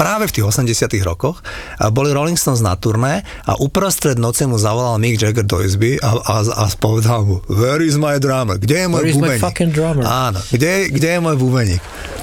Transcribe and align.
práve 0.00 0.32
v 0.32 0.40
tých 0.40 0.46
80 0.48 0.96
rokoch 1.04 1.44
a 1.76 1.92
boli 1.92 2.08
Rolling 2.08 2.40
Stones 2.40 2.64
na 2.64 2.72
turné 2.72 3.20
a 3.44 3.60
uprostred 3.60 4.16
noci 4.16 4.48
mu 4.48 4.56
zavolal 4.56 4.96
Mick 4.96 5.20
Jagger 5.20 5.44
do 5.44 5.60
izby 5.60 6.00
a, 6.00 6.16
a, 6.16 6.36
a 6.40 6.64
povedal 6.80 7.28
mu 7.28 7.36
Where 7.52 7.84
is 7.84 8.00
my 8.00 8.16
drummer? 8.16 8.56
Kde 8.56 8.80
je 8.80 8.88
môj 8.88 9.04
Where 9.04 9.12
bubeník? 9.12 9.44
Áno, 10.08 10.40
kde, 10.48 10.88
kde 10.88 11.08
je 11.12 11.20
môj 11.20 11.36
bubeník? 11.36 11.82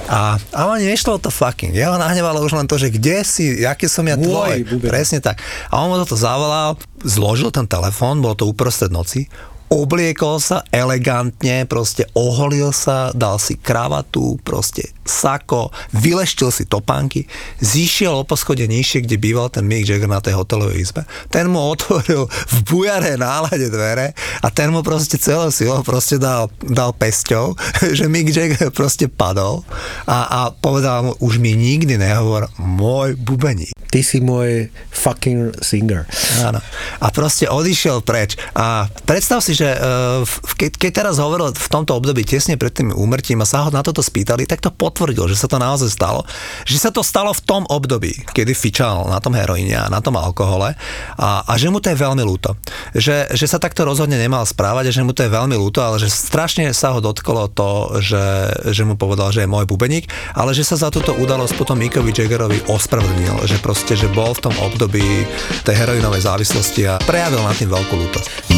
A, 0.10 0.42
a 0.56 0.60
ani 0.74 0.90
nešlo 0.90 1.20
o 1.20 1.22
to 1.22 1.30
fucking. 1.30 1.76
Jeho 1.76 2.00
nahnevalo 2.00 2.42
už 2.42 2.58
len 2.58 2.66
to, 2.66 2.80
že 2.80 2.90
kde 2.90 3.22
si, 3.28 3.62
aký 3.62 3.92
som 3.92 4.08
ja 4.08 4.16
tvoj. 4.16 4.64
Presne 4.88 5.20
tak. 5.20 5.38
A 5.68 5.84
on 5.84 5.92
mu 5.92 6.00
toto 6.00 6.16
zavolal, 6.16 6.80
zložil 7.04 7.52
ten 7.52 7.68
telefón, 7.68 8.24
bolo 8.24 8.34
to 8.34 8.48
uprostred 8.48 8.90
noci, 8.90 9.28
obliekol 9.68 10.40
sa 10.40 10.64
elegantne, 10.72 11.68
proste 11.68 12.08
oholil 12.16 12.72
sa, 12.72 13.12
dal 13.12 13.36
si 13.40 13.60
kravatu, 13.60 14.40
proste 14.44 14.96
sako, 15.08 15.72
vyleštil 15.96 16.52
si 16.52 16.68
topánky, 16.68 17.26
zišiel 17.64 18.12
o 18.12 18.28
poschode 18.28 18.68
nižšie, 18.68 19.08
kde 19.08 19.16
býval 19.18 19.48
ten 19.48 19.64
Mick 19.64 19.88
Jagger 19.88 20.12
na 20.12 20.20
tej 20.20 20.36
hotelovej 20.36 20.84
izbe. 20.84 21.08
Ten 21.32 21.48
mu 21.48 21.64
otvoril 21.64 22.28
v 22.28 22.58
bujaré 22.68 23.16
nálade 23.16 23.72
dvere 23.72 24.12
a 24.44 24.48
ten 24.52 24.70
mu 24.70 24.84
proste 24.84 25.16
celou 25.16 25.50
silou 25.50 25.80
proste 25.82 26.20
dal, 26.20 26.52
dal 26.60 26.92
pesťou, 26.92 27.56
že 27.98 28.06
Mick 28.12 28.30
Jagger 28.30 28.70
proste 28.70 29.08
padol 29.08 29.64
a, 30.06 30.28
a 30.28 30.40
povedal 30.52 31.08
mu, 31.08 31.12
už 31.24 31.40
mi 31.40 31.56
nikdy 31.56 31.96
nehovor 31.96 32.52
môj 32.60 33.16
bubeník. 33.16 33.72
Ty 33.88 34.04
si 34.04 34.20
môj 34.20 34.68
fucking 34.92 35.64
singer. 35.64 36.04
Áno. 36.44 36.60
A 37.00 37.08
proste 37.16 37.48
odišiel 37.48 38.04
preč. 38.04 38.36
A 38.52 38.92
predstav 39.08 39.40
si, 39.40 39.56
že 39.58 39.74
uh, 39.74 40.22
keď, 40.54 40.94
teraz 40.94 41.18
hovoril 41.18 41.50
v 41.50 41.70
tomto 41.74 41.98
období 41.98 42.22
tesne 42.22 42.54
pred 42.62 42.70
tým 42.70 42.94
úmrtím 42.94 43.42
a 43.42 43.50
sa 43.50 43.66
ho 43.66 43.74
na 43.74 43.82
toto 43.82 44.06
spýtali, 44.06 44.46
tak 44.46 44.62
to 44.62 44.70
potvrdil, 44.70 45.26
že 45.26 45.34
sa 45.34 45.50
to 45.50 45.58
naozaj 45.58 45.90
stalo. 45.90 46.22
Že 46.70 46.78
sa 46.78 46.90
to 46.94 47.02
stalo 47.02 47.34
v 47.34 47.42
tom 47.42 47.64
období, 47.66 48.30
kedy 48.30 48.54
fičal 48.54 49.10
na 49.10 49.18
tom 49.18 49.34
heroíne 49.34 49.74
a 49.74 49.90
na 49.90 49.98
tom 49.98 50.14
alkohole 50.14 50.78
a, 51.18 51.30
a 51.42 51.54
že 51.58 51.74
mu 51.74 51.82
to 51.82 51.90
je 51.90 51.98
veľmi 51.98 52.22
ľúto. 52.22 52.54
Že, 52.94 53.34
že 53.34 53.46
sa 53.50 53.58
takto 53.58 53.82
rozhodne 53.82 54.22
nemal 54.22 54.46
správať 54.46 54.92
a 54.92 54.96
že 54.96 55.02
mu 55.02 55.18
to 55.18 55.26
je 55.26 55.34
veľmi 55.34 55.58
ľúto, 55.58 55.82
ale 55.82 55.98
že 55.98 56.14
strašne 56.14 56.70
sa 56.78 56.94
ho 56.94 57.00
dotklo 57.02 57.50
to, 57.50 57.98
že, 58.04 58.26
že 58.70 58.84
mu 58.86 58.94
povedal, 58.94 59.34
že 59.34 59.48
je 59.48 59.50
môj 59.50 59.66
bubeník, 59.66 60.12
ale 60.38 60.54
že 60.54 60.68
sa 60.68 60.78
za 60.78 60.94
túto 60.94 61.16
udalosť 61.18 61.58
potom 61.58 61.80
Mikovi 61.80 62.14
Jaggerovi 62.14 62.68
ospravedlnil, 62.70 63.48
že 63.48 63.58
proste, 63.64 63.96
že 63.96 64.12
bol 64.12 64.36
v 64.36 64.44
tom 64.52 64.56
období 64.62 65.26
tej 65.64 65.76
heroinovej 65.76 66.28
závislosti 66.28 66.82
a 66.86 67.00
prejavil 67.08 67.42
na 67.42 67.56
tým 67.56 67.72
veľkú 67.72 67.96
ľútosť. 67.96 68.57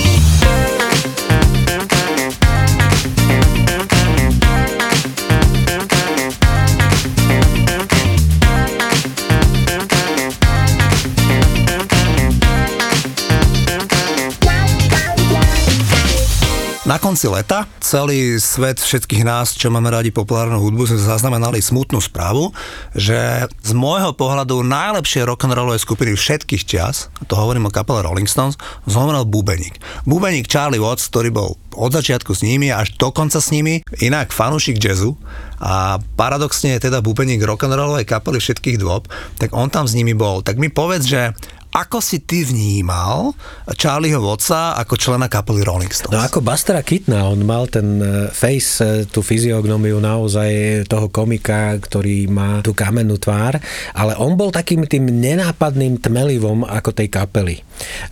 Na 16.90 16.98
konci 16.98 17.30
leta 17.30 17.70
celý 17.78 18.42
svet 18.42 18.82
všetkých 18.82 19.22
nás, 19.22 19.54
čo 19.54 19.70
máme 19.70 19.94
radi 19.94 20.10
populárnu 20.10 20.58
hudbu, 20.58 20.90
sme 20.90 20.98
zaznamenali 20.98 21.62
smutnú 21.62 22.02
správu, 22.02 22.50
že 22.98 23.46
z 23.62 23.72
môjho 23.78 24.10
pohľadu 24.18 24.66
najlepšie 24.66 25.22
rock'n'rollové 25.22 25.78
skupiny 25.78 26.18
všetkých 26.18 26.66
čias, 26.66 27.14
to 27.30 27.38
hovorím 27.38 27.70
o 27.70 27.76
kapele 27.76 28.02
Rolling 28.02 28.26
Stones, 28.26 28.58
zomrel 28.90 29.22
Bubeník. 29.30 29.78
Bubeník 30.10 30.50
Charlie 30.50 30.82
Watts, 30.82 31.14
ktorý 31.14 31.30
bol 31.30 31.62
od 31.78 31.94
začiatku 31.94 32.34
s 32.34 32.42
nimi 32.42 32.74
až 32.74 32.98
do 32.98 33.14
konca 33.14 33.38
s 33.38 33.54
nimi, 33.54 33.86
inak 34.02 34.34
fanúšik 34.34 34.82
jazzu 34.82 35.14
a 35.62 36.02
paradoxne 36.18 36.74
je 36.74 36.90
teda 36.90 37.06
Bubeník 37.06 37.46
rock'n'rollovej 37.46 38.10
kapely 38.10 38.42
všetkých 38.42 38.82
dôb, 38.82 39.06
tak 39.38 39.54
on 39.54 39.70
tam 39.70 39.86
s 39.86 39.94
nimi 39.94 40.18
bol. 40.18 40.42
Tak 40.42 40.58
mi 40.58 40.74
povedz, 40.74 41.06
že 41.06 41.38
ako 41.70 42.02
si 42.02 42.18
ty 42.26 42.42
vnímal 42.42 43.38
Charlieho 43.78 44.18
Wattsa 44.18 44.74
ako 44.82 44.98
člena 44.98 45.30
kapely 45.30 45.62
Rolling 45.62 45.94
Stones? 45.94 46.18
No 46.18 46.26
ako 46.26 46.42
Bastera 46.42 46.82
Kitna, 46.82 47.30
on 47.30 47.46
mal 47.46 47.70
ten 47.70 48.02
e, 48.02 48.34
face, 48.34 48.82
e, 48.82 49.06
tú 49.06 49.22
fyziognomiu 49.22 50.02
naozaj 50.02 50.50
toho 50.90 51.14
komika, 51.14 51.78
ktorý 51.78 52.26
má 52.26 52.66
tú 52.66 52.74
kamennú 52.74 53.22
tvár, 53.22 53.62
ale 53.94 54.18
on 54.18 54.34
bol 54.34 54.50
takým 54.50 54.90
tým 54.90 55.14
nenápadným 55.14 56.02
tmelivom 56.02 56.66
ako 56.66 56.90
tej 56.90 57.14
kapely. 57.14 57.62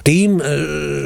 Tým, 0.06 0.38
e, 0.38 0.44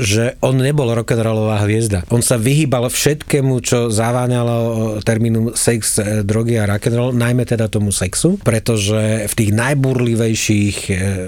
že 0.03 0.35
on 0.43 0.59
nebol 0.59 0.91
rock'n'rollová 0.91 1.63
hviezda. 1.63 2.03
On 2.11 2.19
sa 2.19 2.35
vyhýbal 2.35 2.91
všetkému, 2.91 3.63
čo 3.63 3.87
zaváňalo 3.87 4.99
termínu 5.07 5.55
sex, 5.55 6.03
drogy 6.27 6.59
a 6.59 6.67
rock'n'roll, 6.67 7.15
najmä 7.15 7.47
teda 7.47 7.71
tomu 7.71 7.95
sexu, 7.95 8.35
pretože 8.43 9.23
v 9.31 9.33
tých 9.39 9.55
najburlivejších 9.55 10.77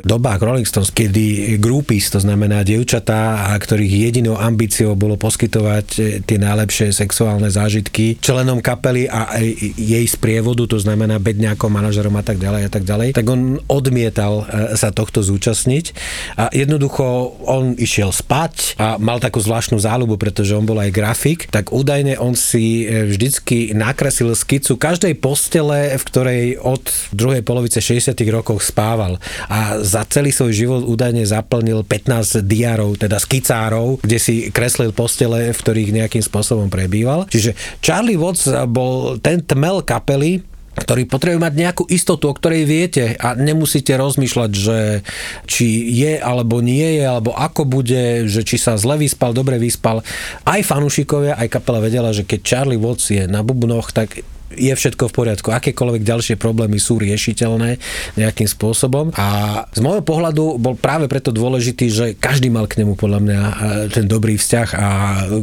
dobách 0.03 0.39
Rolling 0.43 0.67
Stones, 0.67 0.91
keď 0.91 1.12
kedy 1.13 1.61
groupies, 1.61 2.09
to 2.09 2.17
znamená 2.17 2.65
dievčatá, 2.65 3.45
a 3.45 3.53
ktorých 3.53 4.09
jedinou 4.09 4.33
ambíciou 4.33 4.97
bolo 4.97 5.13
poskytovať 5.13 5.87
e, 6.01 6.01
tie 6.25 6.41
najlepšie 6.41 6.89
sexuálne 6.89 7.53
zážitky 7.53 8.17
členom 8.17 8.65
kapely 8.65 9.05
a 9.05 9.37
jej 9.77 10.09
sprievodu, 10.09 10.65
to 10.65 10.81
znamená 10.81 11.21
bedňákom, 11.21 11.69
manažerom 11.69 12.17
a 12.17 12.25
tak 12.25 12.41
ďalej 12.41 12.61
a 12.65 12.69
tak 12.73 12.89
ďalej, 12.89 13.13
tak 13.13 13.29
on 13.29 13.61
odmietal 13.69 14.49
e, 14.49 14.73
sa 14.73 14.89
tohto 14.89 15.21
zúčastniť. 15.21 15.93
A 16.41 16.49
jednoducho 16.49 17.37
on 17.45 17.77
išiel 17.77 18.09
spať 18.09 18.81
a 18.81 18.97
mal 18.97 19.21
takú 19.21 19.37
zvláštnu 19.37 19.77
záľubu, 19.77 20.17
pretože 20.17 20.57
on 20.57 20.65
bol 20.65 20.81
aj 20.81 20.89
grafik, 20.89 21.45
tak 21.53 21.69
údajne 21.69 22.17
on 22.17 22.33
si 22.33 22.89
e, 22.89 23.05
vždycky 23.05 23.77
nakreslil 23.77 24.33
skicu 24.33 24.81
každej 24.81 25.13
postele, 25.21 25.93
v 25.93 26.03
ktorej 26.09 26.43
od 26.57 26.89
druhej 27.13 27.45
polovice 27.45 27.77
60 27.77 28.17
rokov 28.33 28.65
spával. 28.65 29.21
A 29.45 29.77
za 29.77 30.01
celý 30.09 30.33
svoj 30.33 30.57
život 30.57 30.81
údajne 30.81 31.02
zaplnil 31.27 31.83
15 31.83 32.45
diárov, 32.45 32.95
teda 32.95 33.19
skicárov, 33.19 33.99
kde 33.99 34.17
si 34.21 34.35
kreslil 34.53 34.95
postele, 34.95 35.51
v 35.51 35.59
ktorých 35.59 35.89
nejakým 35.91 36.23
spôsobom 36.23 36.71
prebýval. 36.71 37.27
Čiže 37.27 37.57
Charlie 37.83 38.19
Watts 38.19 38.47
bol 38.71 39.19
ten 39.19 39.43
tmel 39.43 39.83
kapely, 39.83 40.45
ktorý 40.73 41.05
potrebuje 41.05 41.37
mať 41.37 41.53
nejakú 41.53 41.83
istotu, 41.85 42.29
o 42.29 42.33
ktorej 42.33 42.65
viete 42.65 43.13
a 43.21 43.37
nemusíte 43.37 43.93
rozmýšľať, 43.93 44.51
že 44.57 45.05
či 45.45 45.85
je 45.93 46.17
alebo 46.17 46.65
nie 46.65 46.97
je, 46.97 47.05
alebo 47.05 47.29
ako 47.37 47.69
bude, 47.69 48.25
že 48.25 48.41
či 48.41 48.57
sa 48.57 48.73
zle 48.73 48.97
vyspal, 48.97 49.37
dobre 49.37 49.61
vyspal. 49.61 50.01
Aj 50.41 50.61
fanúšikovia, 50.65 51.37
aj 51.37 51.53
kapela 51.53 51.77
vedela, 51.77 52.09
že 52.09 52.25
keď 52.25 52.39
Charlie 52.41 52.81
Watts 52.81 53.13
je 53.13 53.29
na 53.29 53.45
bubnoch, 53.45 53.93
tak 53.93 54.25
je 54.55 54.73
všetko 54.73 55.09
v 55.09 55.13
poriadku. 55.13 55.49
Akékoľvek 55.51 56.01
ďalšie 56.03 56.35
problémy 56.37 56.77
sú 56.77 56.97
riešiteľné 56.99 57.77
nejakým 58.17 58.49
spôsobom. 58.49 59.13
A 59.17 59.61
z 59.71 59.79
môjho 59.79 60.03
pohľadu 60.05 60.57
bol 60.57 60.75
práve 60.77 61.07
preto 61.07 61.33
dôležitý, 61.33 61.85
že 61.89 62.05
každý 62.17 62.49
mal 62.49 62.69
k 62.69 62.83
nemu 62.83 62.93
podľa 62.97 63.19
mňa 63.23 63.41
e, 63.41 63.53
ten 63.93 64.05
dobrý 64.05 64.35
vzťah 64.37 64.69
a 64.75 64.87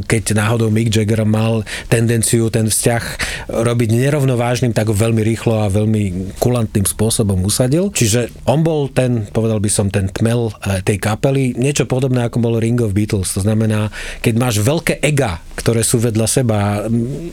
keď 0.04 0.36
náhodou 0.36 0.68
Mick 0.68 0.92
Jagger 0.92 1.22
mal 1.24 1.62
tendenciu 1.88 2.50
ten 2.52 2.68
vzťah 2.68 3.04
robiť 3.50 3.88
nerovnovážnym, 3.94 4.74
tak 4.74 4.90
ho 4.90 4.96
veľmi 4.96 5.22
rýchlo 5.24 5.64
a 5.64 5.72
veľmi 5.72 6.36
kulantným 6.38 6.86
spôsobom 6.86 7.40
usadil. 7.42 7.90
Čiže 7.94 8.30
on 8.46 8.62
bol 8.62 8.90
ten, 8.90 9.26
povedal 9.30 9.62
by 9.62 9.70
som, 9.70 9.88
ten 9.88 10.10
tmel 10.10 10.52
e, 10.60 10.82
tej 10.84 10.98
kapely, 11.00 11.56
niečo 11.56 11.86
podobné 11.86 12.26
ako 12.26 12.42
bol 12.42 12.60
Ring 12.60 12.78
of 12.82 12.92
Beatles. 12.92 13.32
To 13.38 13.40
znamená, 13.42 13.88
keď 14.20 14.34
máš 14.36 14.60
veľké 14.60 15.00
ega, 15.00 15.40
ktoré 15.56 15.84
sú 15.84 16.00
vedľa 16.00 16.26
seba, 16.28 16.88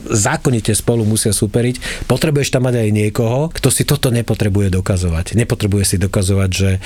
zákonite 0.08 0.72
spolu 0.76 1.04
musia 1.08 1.32
superiť, 1.32 1.67
hovoriť, 1.68 2.08
potrebuješ 2.08 2.48
tam 2.48 2.64
mať 2.68 2.74
aj 2.80 2.88
niekoho, 2.90 3.38
kto 3.52 3.68
si 3.68 3.84
toto 3.84 4.08
nepotrebuje 4.08 4.72
dokazovať. 4.72 5.36
Nepotrebuje 5.36 5.84
si 5.84 5.96
dokazovať, 6.00 6.50
že 6.50 6.70
e, 6.76 6.80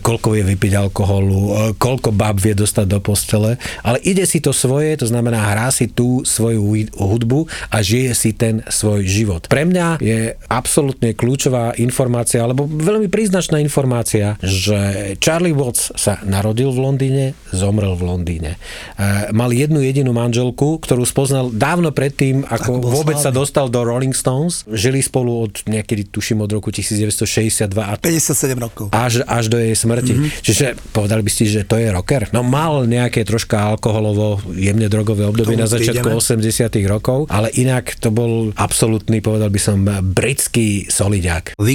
koľko 0.00 0.32
vie 0.34 0.42
vypiť 0.56 0.72
alkoholu, 0.80 1.36
e, 1.36 1.50
koľko 1.76 2.10
báb 2.16 2.40
vie 2.40 2.56
dostať 2.56 2.86
do 2.88 2.98
postele, 3.04 3.60
ale 3.84 4.00
ide 4.02 4.24
si 4.24 4.40
to 4.40 4.56
svoje, 4.56 4.96
to 4.96 5.06
znamená 5.08 5.52
hrá 5.52 5.68
si 5.68 5.90
tú 5.90 6.24
svoju 6.24 6.88
hudbu 6.96 7.46
a 7.68 7.84
žije 7.84 8.12
si 8.16 8.30
ten 8.32 8.64
svoj 8.72 9.04
život. 9.04 9.46
Pre 9.50 9.64
mňa 9.68 10.00
je 10.00 10.32
absolútne 10.48 11.12
kľúčová 11.12 11.76
informácia, 11.76 12.40
alebo 12.40 12.64
veľmi 12.64 13.12
príznačná 13.12 13.60
informácia, 13.60 14.40
že 14.40 15.12
Charlie 15.20 15.54
Watts 15.54 15.92
sa 15.94 16.20
narodil 16.24 16.72
v 16.72 16.80
Londýne, 16.80 17.24
zomrel 17.52 17.92
v 17.98 18.02
Londýne. 18.08 18.56
E, 18.96 19.30
mal 19.36 19.52
jednu 19.52 19.84
jedinú 19.84 20.16
manželku, 20.16 20.80
ktorú 20.80 21.04
spoznal 21.04 21.52
dávno 21.52 21.92
predtým, 21.92 22.46
ako, 22.46 22.80
Ako 22.80 22.88
vôbec 22.90 23.18
sa 23.18 23.30
slávny. 23.30 23.40
dostal 23.42 23.66
do 23.74 23.80
Rolling 23.82 24.13
Stones. 24.14 24.64
Žili 24.66 25.02
spolu 25.02 25.44
od 25.44 25.66
niekedy, 25.68 26.08
tuším, 26.08 26.42
od 26.42 26.50
roku 26.50 26.70
1962 26.70 27.68
a 27.78 27.94
57 27.98 28.54
rokov. 28.58 28.86
až, 28.94 29.22
až 29.26 29.44
do 29.52 29.58
jej 29.60 29.74
smrti. 29.76 30.14
Mm-hmm. 30.14 30.42
Čiže 30.42 30.66
povedali 30.94 31.22
by 31.22 31.30
ste, 31.30 31.42
že 31.50 31.62
to 31.66 31.76
je 31.76 31.90
rocker? 31.92 32.30
No 32.32 32.42
mal 32.42 32.88
nejaké 32.88 33.26
troška 33.26 33.60
alkoholovo, 33.74 34.40
jemne 34.54 34.88
drogové 34.88 35.26
obdobie 35.28 35.58
na 35.58 35.68
začiatku 35.68 36.14
prídeme. 36.14 36.80
80 36.80 36.90
rokov, 36.90 37.26
ale 37.30 37.50
inak 37.54 37.98
to 37.98 38.08
bol 38.14 38.50
absolútny, 38.54 39.20
povedal 39.20 39.50
by 39.50 39.60
som, 39.60 39.82
britský 40.14 40.86
soliďák. 40.88 41.58
Vy, 41.58 41.74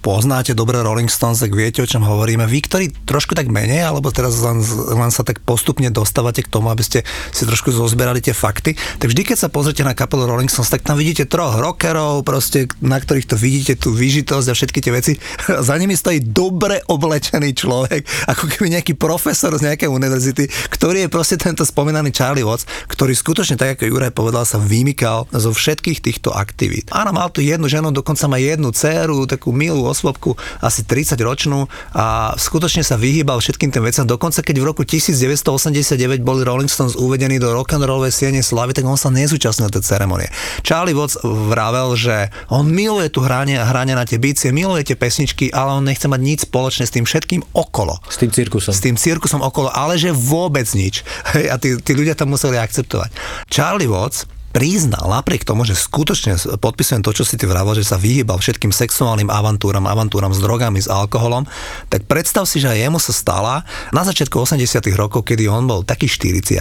poznáte 0.00 0.56
dobre 0.56 0.80
Rolling 0.80 1.12
Stones, 1.12 1.44
tak 1.44 1.52
viete, 1.52 1.84
o 1.84 1.88
čom 1.88 2.00
hovoríme. 2.02 2.48
Vy, 2.48 2.58
ktorí 2.64 2.86
trošku 3.04 3.36
tak 3.36 3.52
menej, 3.52 3.84
alebo 3.84 4.08
teraz 4.08 4.40
len, 4.40 4.64
len 4.96 5.12
sa 5.12 5.22
tak 5.22 5.44
postupne 5.44 5.92
dostávate 5.92 6.40
k 6.40 6.48
tomu, 6.48 6.72
aby 6.72 6.80
ste 6.80 7.04
si 7.30 7.44
trošku 7.44 7.68
zozberali 7.68 8.24
tie 8.24 8.32
fakty, 8.32 8.74
tak 8.96 9.12
vždy, 9.12 9.22
keď 9.28 9.36
sa 9.36 9.48
pozrite 9.52 9.84
na 9.84 9.92
kapelu 9.92 10.24
Rolling 10.24 10.48
Stones, 10.48 10.72
tak 10.72 10.80
tam 10.80 10.96
vidíte 10.96 11.28
troch 11.28 11.60
rockerov, 11.60 12.24
proste, 12.24 12.66
na 12.80 12.96
ktorých 12.96 13.28
to 13.28 13.36
vidíte, 13.36 13.76
tú 13.76 13.92
výžitosť 13.92 14.48
a 14.48 14.56
všetky 14.56 14.80
tie 14.80 14.92
veci. 14.96 15.12
Za 15.68 15.76
nimi 15.76 15.92
stojí 15.92 16.24
dobre 16.24 16.80
oblečený 16.88 17.52
človek, 17.52 18.08
ako 18.32 18.44
keby 18.48 18.80
nejaký 18.80 18.96
profesor 18.96 19.52
z 19.52 19.68
nejakej 19.68 19.92
univerzity, 19.92 20.48
ktorý 20.72 21.06
je 21.06 21.12
proste 21.12 21.36
tento 21.36 21.62
spomínaný 21.68 22.08
Charlie 22.16 22.46
Watts, 22.46 22.64
ktorý 22.88 23.12
skutočne, 23.12 23.60
tak 23.60 23.76
ako 23.76 23.92
Juraj 23.92 24.16
povedal, 24.16 24.48
sa 24.48 24.56
vymykal 24.56 25.28
zo 25.28 25.52
všetkých 25.52 26.00
týchto 26.00 26.32
aktivít. 26.32 26.88
Áno, 26.88 27.12
mal 27.12 27.28
tu 27.28 27.44
jednu 27.44 27.68
ženu, 27.68 27.92
dokonca 27.92 28.24
má 28.30 28.40
jednu 28.40 28.72
dceru, 28.72 29.28
takú 29.28 29.52
milú 29.52 29.89
osôbku, 29.90 30.38
asi 30.62 30.86
30 30.86 31.18
ročnú 31.20 31.66
a 31.92 32.34
skutočne 32.38 32.86
sa 32.86 32.94
vyhýbal 32.94 33.42
všetkým 33.42 33.74
tým 33.74 33.84
veciam. 33.84 34.06
Dokonca 34.06 34.40
keď 34.40 34.56
v 34.62 34.64
roku 34.64 34.82
1989 34.86 36.22
boli 36.22 36.46
Rolling 36.46 36.70
Stones 36.70 36.94
uvedení 36.96 37.42
do 37.42 37.50
rock'n'rollovej 37.52 38.14
siene 38.14 38.40
slavy, 38.40 38.72
tak 38.78 38.86
on 38.86 38.96
sa 38.96 39.10
nezúčastnil 39.10 39.68
tej 39.68 39.84
ceremonie. 39.84 40.30
Charlie 40.62 40.94
Watts 40.96 41.18
vravel, 41.22 41.98
že 41.98 42.30
on 42.48 42.70
miluje 42.70 43.10
tu 43.10 43.20
hranie 43.20 43.58
a 43.58 43.66
hranie 43.66 43.98
na 43.98 44.06
tie 44.06 44.22
bicie, 44.22 44.54
miluje 44.54 44.86
tie 44.86 44.96
pesničky, 44.96 45.50
ale 45.50 45.76
on 45.76 45.84
nechce 45.84 46.06
mať 46.06 46.20
nič 46.20 46.38
spoločné 46.46 46.86
s 46.86 46.94
tým 46.94 47.04
všetkým 47.04 47.42
okolo 47.52 47.98
S 48.06 48.16
tým 48.20 48.30
cirkusom. 48.30 48.72
s 48.72 48.80
tým 48.80 48.96
cirkusom 48.96 49.42
okolo, 49.42 49.68
ale 49.72 49.98
že 49.98 50.14
vôbec 50.14 50.66
nič. 50.72 51.02
Hej, 51.34 51.46
a 51.52 51.56
tí, 51.58 51.74
tí 51.82 51.92
ľudia 51.92 52.14
to 52.14 52.28
museli 52.28 52.56
akceptovať. 52.56 53.10
Charlie 53.50 53.90
Watts 53.90 54.39
priznal 54.50 55.06
napriek 55.10 55.46
tomu, 55.46 55.62
že 55.66 55.78
skutočne 55.78 56.36
podpisujem 56.58 57.02
to, 57.02 57.14
čo 57.14 57.24
si 57.26 57.38
ty 57.38 57.46
vravel, 57.46 57.74
že 57.78 57.86
sa 57.86 57.98
vyhýbal 57.98 58.38
všetkým 58.38 58.74
sexuálnym 58.74 59.30
avantúram, 59.30 59.86
avantúram 59.86 60.34
s 60.34 60.42
drogami, 60.42 60.82
s 60.82 60.90
alkoholom, 60.90 61.46
tak 61.90 62.06
predstav 62.06 62.46
si, 62.46 62.62
že 62.62 62.70
aj 62.70 62.78
jemu 62.78 62.98
sa 62.98 63.12
stala 63.14 63.54
na 63.94 64.02
začiatku 64.02 64.36
80 64.36 64.82
rokov, 64.98 65.26
kedy 65.26 65.46
on 65.46 65.66
bol 65.66 65.82
taký 65.86 66.10
40 66.10 66.60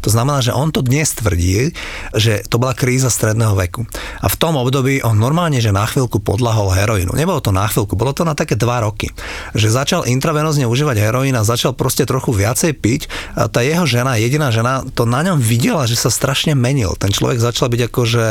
to 0.00 0.08
znamená, 0.08 0.42
že 0.42 0.54
on 0.54 0.74
to 0.74 0.82
dnes 0.82 1.12
tvrdí, 1.14 1.72
že 2.16 2.42
to 2.48 2.56
bola 2.58 2.74
kríza 2.74 3.12
stredného 3.12 3.54
veku. 3.54 3.86
A 4.20 4.26
v 4.26 4.36
tom 4.36 4.56
období 4.58 5.04
on 5.04 5.16
normálne, 5.16 5.62
že 5.62 5.74
na 5.74 5.86
chvíľku 5.86 6.18
podlahol 6.18 6.72
heroínu. 6.74 7.14
Nebolo 7.14 7.38
to 7.38 7.54
na 7.54 7.68
chvíľku, 7.68 7.94
bolo 7.94 8.10
to 8.16 8.26
na 8.26 8.34
také 8.34 8.56
2 8.58 8.66
roky. 8.86 9.12
Že 9.54 9.68
začal 9.70 10.00
intravenozne 10.08 10.66
užívať 10.66 10.96
heroín 10.98 11.34
a 11.36 11.46
začal 11.46 11.76
proste 11.76 12.08
trochu 12.08 12.34
viacej 12.34 12.72
piť. 12.76 13.00
A 13.36 13.46
tá 13.46 13.62
jeho 13.62 13.84
žena, 13.86 14.18
jediná 14.18 14.50
žena, 14.50 14.82
to 14.96 15.06
na 15.06 15.22
ňom 15.22 15.38
videla, 15.38 15.86
že 15.86 15.98
sa 15.98 16.10
strašne 16.10 16.56
menil. 16.58 16.96
Ten 16.98 17.12
človek 17.20 17.36
začal 17.36 17.68
byť 17.68 17.80
ako, 17.92 18.00
že 18.08 18.26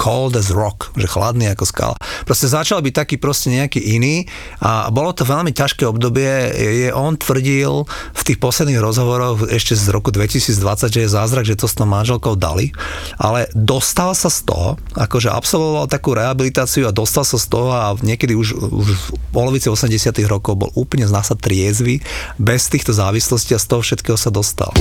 cold 0.00 0.32
as 0.40 0.48
rock, 0.48 0.96
že 0.96 1.04
chladný 1.04 1.52
ako 1.52 1.68
skala. 1.68 1.96
Proste 2.24 2.48
začal 2.48 2.80
byť 2.80 2.94
taký 2.96 3.16
proste 3.20 3.52
nejaký 3.52 3.84
iný 3.84 4.24
a 4.64 4.88
bolo 4.88 5.12
to 5.12 5.28
veľmi 5.28 5.52
ťažké 5.52 5.84
obdobie. 5.84 6.56
Je, 6.56 6.88
on 6.88 7.20
tvrdil 7.20 7.84
v 8.16 8.22
tých 8.24 8.40
posledných 8.40 8.80
rozhovoroch 8.80 9.44
ešte 9.52 9.76
z 9.76 9.92
roku 9.92 10.08
2020, 10.08 10.56
že 10.88 11.00
je 11.04 11.10
zázrak, 11.12 11.44
že 11.44 11.60
to 11.60 11.68
s 11.68 11.76
tou 11.76 11.84
manželkou 11.84 12.32
dali, 12.32 12.72
ale 13.20 13.44
dostal 13.52 14.16
sa 14.16 14.32
z 14.32 14.48
toho, 14.48 14.80
akože 14.96 15.28
absolvoval 15.28 15.84
takú 15.86 16.16
rehabilitáciu 16.16 16.88
a 16.88 16.96
dostal 16.96 17.28
sa 17.28 17.36
z 17.36 17.46
toho 17.52 17.68
a 17.70 17.92
niekedy 18.00 18.32
už, 18.32 18.56
už 18.56 18.88
v 18.88 19.06
polovici 19.36 19.68
80 19.68 20.16
rokov 20.24 20.56
bol 20.56 20.70
úplne 20.72 21.04
z 21.04 21.12
nás 21.12 21.28
triezvy, 21.34 22.00
bez 22.40 22.72
týchto 22.72 22.96
závislostí 22.96 23.52
a 23.52 23.60
z 23.60 23.66
toho 23.68 23.80
všetkého 23.84 24.16
sa 24.16 24.30
dostal. 24.32 24.72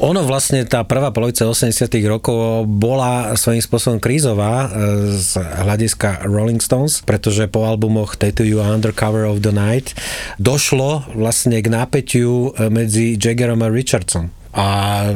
Ono 0.00 0.24
vlastne, 0.24 0.64
tá 0.64 0.80
prvá 0.80 1.12
polovica 1.12 1.44
80 1.44 1.92
rokov 2.08 2.64
bola 2.64 3.36
svojím 3.36 3.60
spôsobom 3.60 3.98
krízová 4.00 4.64
e, 4.64 4.68
z 5.20 5.36
hľadiska 5.44 6.24
Rolling 6.24 6.64
Stones, 6.64 7.04
pretože 7.04 7.44
po 7.52 7.68
albumoch 7.68 8.16
Tattoo 8.16 8.48
You 8.48 8.64
Undercover 8.64 9.28
of 9.28 9.44
the 9.44 9.52
Night 9.52 9.92
došlo 10.40 11.04
vlastne 11.12 11.60
k 11.60 11.68
nápeťu 11.68 12.24
e, 12.32 12.48
medzi 12.72 13.20
Jaggerom 13.20 13.60
a 13.60 13.68
Richardsom. 13.68 14.39
A 14.50 14.66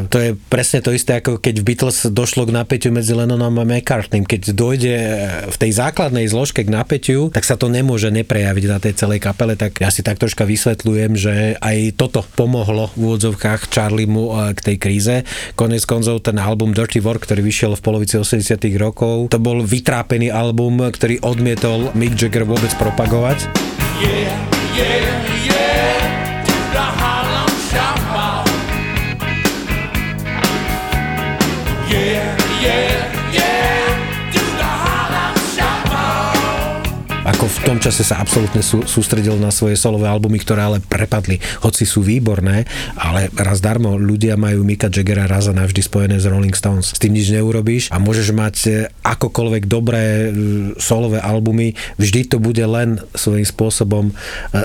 to 0.06 0.22
je 0.22 0.30
presne 0.46 0.78
to 0.78 0.94
isté, 0.94 1.18
ako 1.18 1.42
keď 1.42 1.54
v 1.58 1.66
Beatles 1.66 2.06
došlo 2.06 2.46
k 2.46 2.54
napätiu 2.54 2.94
medzi 2.94 3.18
Lennonom 3.18 3.50
a 3.58 3.66
McCartneym. 3.66 4.22
Keď 4.22 4.54
dojde 4.54 4.94
e, 4.94 5.10
v 5.50 5.56
tej 5.58 5.70
základnej 5.74 6.30
zložke 6.30 6.62
k 6.62 6.70
napätiu, 6.70 7.34
tak 7.34 7.42
sa 7.42 7.58
to 7.58 7.66
nemôže 7.66 8.14
neprejaviť 8.14 8.64
na 8.70 8.78
tej 8.78 8.94
celej 8.94 9.18
kapele. 9.18 9.58
Tak 9.58 9.82
ja 9.82 9.90
si 9.90 10.06
tak 10.06 10.22
troška 10.22 10.46
vysvetľujem, 10.46 11.12
že 11.18 11.34
aj 11.58 11.98
toto 11.98 12.22
pomohlo 12.38 12.94
v 12.94 13.10
úvodzovkách 13.10 13.74
Charliemu 13.74 14.22
e, 14.22 14.32
k 14.54 14.60
tej 14.62 14.76
kríze. 14.78 15.14
Konec 15.58 15.82
koncov 15.82 16.22
ten 16.22 16.38
album 16.38 16.70
Dirty 16.70 17.02
Work, 17.02 17.26
ktorý 17.26 17.42
vyšiel 17.42 17.74
v 17.74 17.82
polovici 17.82 18.14
80 18.14 18.54
rokov, 18.78 19.34
to 19.34 19.42
bol 19.42 19.66
vytrápený 19.66 20.30
album, 20.30 20.78
ktorý 20.78 21.18
odmietol 21.26 21.90
Mick 21.98 22.14
Jagger 22.14 22.46
vôbec 22.46 22.70
propagovať. 22.78 23.50
Yeah, 23.98 24.30
yeah, 24.78 25.33
Ako 37.44 37.60
v 37.60 37.68
tom 37.68 37.76
čase 37.76 38.00
sa 38.08 38.24
absolútne 38.24 38.64
sú, 38.64 38.88
sústredil 38.88 39.36
na 39.36 39.52
svoje 39.52 39.76
solové 39.76 40.08
albumy, 40.08 40.40
ktoré 40.40 40.64
ale 40.64 40.78
prepadli, 40.80 41.36
hoci 41.60 41.84
sú 41.84 42.00
výborné, 42.00 42.64
ale 42.96 43.28
raz 43.36 43.60
darmo 43.60 44.00
ľudia 44.00 44.40
majú 44.40 44.64
Mika 44.64 44.88
Jaggera 44.88 45.28
raz 45.28 45.44
a 45.44 45.52
navždy 45.52 45.84
spojené 45.84 46.16
s 46.16 46.24
Rolling 46.24 46.56
Stones. 46.56 46.96
S 46.96 47.00
tým 47.04 47.12
nič 47.12 47.28
neurobíš 47.28 47.92
a 47.92 48.00
môžeš 48.00 48.32
mať 48.32 48.56
e, 48.64 48.68
akokoľvek 48.88 49.68
dobré 49.68 50.00
e, 50.00 50.26
solové 50.80 51.20
albumy, 51.20 51.76
vždy 52.00 52.32
to 52.32 52.40
bude 52.40 52.64
len 52.64 53.04
svojím 53.12 53.44
spôsobom 53.44 54.04
e, 54.08 54.12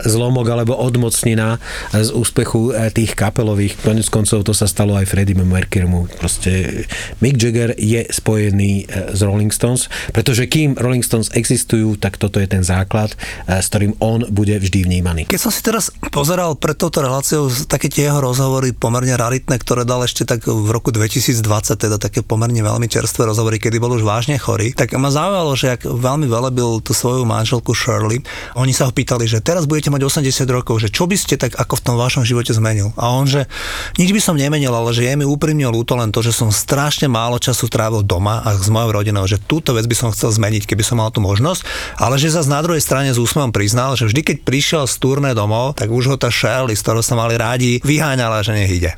zlomok 0.08 0.48
alebo 0.48 0.80
odmocnina 0.80 1.60
z 1.92 2.16
úspechu 2.16 2.72
tých 2.96 3.12
kapelových. 3.12 3.76
Konec 3.84 4.08
koncov 4.08 4.48
to 4.48 4.56
sa 4.56 4.72
stalo 4.72 4.96
aj 4.96 5.04
Freddie 5.04 5.36
Mercurymu. 5.36 6.08
Proste 6.16 6.88
Mick 7.20 7.36
Jagger 7.36 7.76
je 7.76 8.08
spojený 8.08 8.88
s 8.88 9.20
Rolling 9.20 9.52
Stones, 9.52 9.92
pretože 10.16 10.48
kým 10.48 10.80
Rolling 10.80 11.04
Stones 11.04 11.28
existujú, 11.36 12.00
tak 12.00 12.16
toto 12.16 12.40
je 12.40 12.48
ten 12.48 12.69
základ, 12.70 13.18
e, 13.50 13.58
s 13.58 13.68
ktorým 13.74 13.98
on 13.98 14.30
bude 14.30 14.54
vždy 14.54 14.86
vnímaný. 14.86 15.22
Keď 15.26 15.42
som 15.42 15.50
si 15.50 15.66
teraz 15.66 15.90
pozeral 16.14 16.54
pred 16.54 16.78
touto 16.78 17.02
reláciou 17.02 17.50
také 17.66 17.90
tie 17.90 18.06
jeho 18.06 18.22
rozhovory 18.22 18.72
pomerne 18.78 19.18
raritné, 19.18 19.58
ktoré 19.58 19.84
dal 19.84 20.06
ešte 20.06 20.30
tak 20.30 20.46
v 20.46 20.70
roku 20.70 20.94
2020, 20.94 21.42
teda 21.74 21.98
také 21.98 22.22
pomerne 22.22 22.62
veľmi 22.62 22.86
čerstvé 22.86 23.26
rozhovory, 23.26 23.58
kedy 23.58 23.82
bol 23.82 23.98
už 23.98 24.06
vážne 24.06 24.38
chorý, 24.38 24.78
tak 24.78 24.94
ma 24.94 25.10
zaujímalo, 25.10 25.58
že 25.58 25.74
ak 25.74 25.90
veľmi 25.90 26.30
velebil 26.30 26.84
tú 26.86 26.94
svoju 26.94 27.26
manželku 27.26 27.74
Shirley, 27.74 28.22
oni 28.54 28.76
sa 28.76 28.86
ho 28.86 28.94
pýtali, 28.94 29.26
že 29.26 29.42
teraz 29.42 29.66
budete 29.66 29.90
mať 29.90 30.06
80 30.06 30.46
rokov, 30.52 30.84
že 30.84 30.94
čo 30.94 31.10
by 31.10 31.16
ste 31.16 31.40
tak 31.40 31.56
ako 31.56 31.80
v 31.80 31.84
tom 31.88 31.96
vašom 31.96 32.24
živote 32.28 32.52
zmenil? 32.52 32.92
A 33.00 33.16
on, 33.16 33.26
že 33.26 33.48
nič 33.96 34.12
by 34.12 34.22
som 34.22 34.36
nemenil, 34.36 34.76
ale 34.76 34.92
že 34.92 35.08
je 35.08 35.14
mi 35.16 35.26
úprimne 35.26 35.66
ľúto 35.72 35.96
len 35.96 36.12
to, 36.12 36.20
že 36.20 36.36
som 36.36 36.52
strašne 36.52 37.08
málo 37.08 37.40
času 37.40 37.72
trávil 37.72 38.04
doma 38.04 38.44
a 38.44 38.54
s 38.58 38.68
mojou 38.68 39.00
rodinou, 39.00 39.24
že 39.26 39.40
túto 39.40 39.72
vec 39.72 39.88
by 39.88 39.96
som 39.96 40.10
chcel 40.12 40.36
zmeniť, 40.36 40.68
keby 40.68 40.84
som 40.84 41.00
mal 41.00 41.10
tú 41.10 41.24
možnosť, 41.24 41.64
ale 42.02 42.20
že 42.20 42.36
zase 42.36 42.52
na 42.60 42.68
druhej 42.68 42.84
strane 42.84 43.16
s 43.16 43.16
úsmevom 43.16 43.56
priznal, 43.56 43.96
že 43.96 44.12
vždy, 44.12 44.20
keď 44.20 44.38
prišiel 44.44 44.84
z 44.84 45.00
turné 45.00 45.32
domov, 45.32 45.80
tak 45.80 45.88
už 45.88 46.12
ho 46.12 46.16
tá 46.20 46.28
Shirley, 46.28 46.76
s 46.76 46.84
ktorou 46.84 47.00
sa 47.00 47.16
mali 47.16 47.40
rádi, 47.40 47.80
vyháňala, 47.88 48.44
že 48.44 48.52
nech 48.52 48.68
ide. 48.68 48.92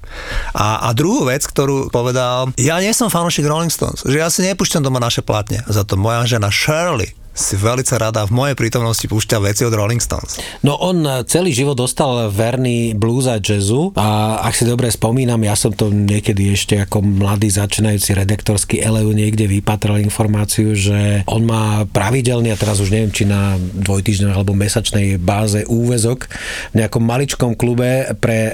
A, 0.57 0.89
a 0.89 0.97
druhú 0.97 1.29
vec, 1.29 1.45
ktorú 1.45 1.93
povedal, 1.93 2.49
ja 2.57 2.81
nie 2.81 2.89
som 2.89 3.13
fanúšik 3.13 3.45
Rolling 3.45 3.69
Stones, 3.69 4.01
že 4.01 4.17
ja 4.17 4.33
si 4.33 4.41
nepúšťam 4.41 4.81
doma 4.81 4.97
naše 4.97 5.21
platne, 5.21 5.61
za 5.69 5.85
to 5.85 5.93
moja 5.93 6.25
žena 6.25 6.49
Shirley 6.49 7.13
si 7.31 7.55
veľmi 7.55 7.83
rada 7.95 8.27
v 8.27 8.35
mojej 8.35 8.55
prítomnosti 8.59 9.07
púšťa 9.07 9.37
veci 9.39 9.63
od 9.63 9.71
Rolling 9.71 10.03
Stones. 10.03 10.37
No 10.61 10.75
on 10.75 11.07
celý 11.23 11.55
život 11.55 11.79
dostal 11.79 12.27
verný 12.27 12.91
blues 12.93 13.25
a 13.31 13.39
jazzu 13.39 13.95
a 13.95 14.39
ak 14.43 14.53
si 14.53 14.67
dobre 14.67 14.91
spomínam, 14.91 15.39
ja 15.47 15.55
som 15.55 15.71
to 15.71 15.87
niekedy 15.87 16.51
ešte 16.51 16.75
ako 16.83 16.99
mladý 16.99 17.47
začínajúci 17.47 18.11
redaktorský 18.15 18.83
eleu 18.83 19.15
niekde 19.15 19.47
vypatral 19.47 20.03
informáciu, 20.03 20.75
že 20.75 21.23
on 21.25 21.47
má 21.47 21.87
pravidelný, 21.87 22.51
a 22.51 22.59
teraz 22.59 22.83
už 22.83 22.91
neviem, 22.91 23.15
či 23.15 23.23
na 23.23 23.55
dvojtýždňovej 23.59 24.35
alebo 24.35 24.51
mesačnej 24.51 25.15
báze 25.15 25.63
úvezok 25.71 26.27
v 26.75 26.83
nejakom 26.83 27.03
maličkom 27.03 27.55
klube 27.55 28.11
pre 28.19 28.39
e, 28.51 28.53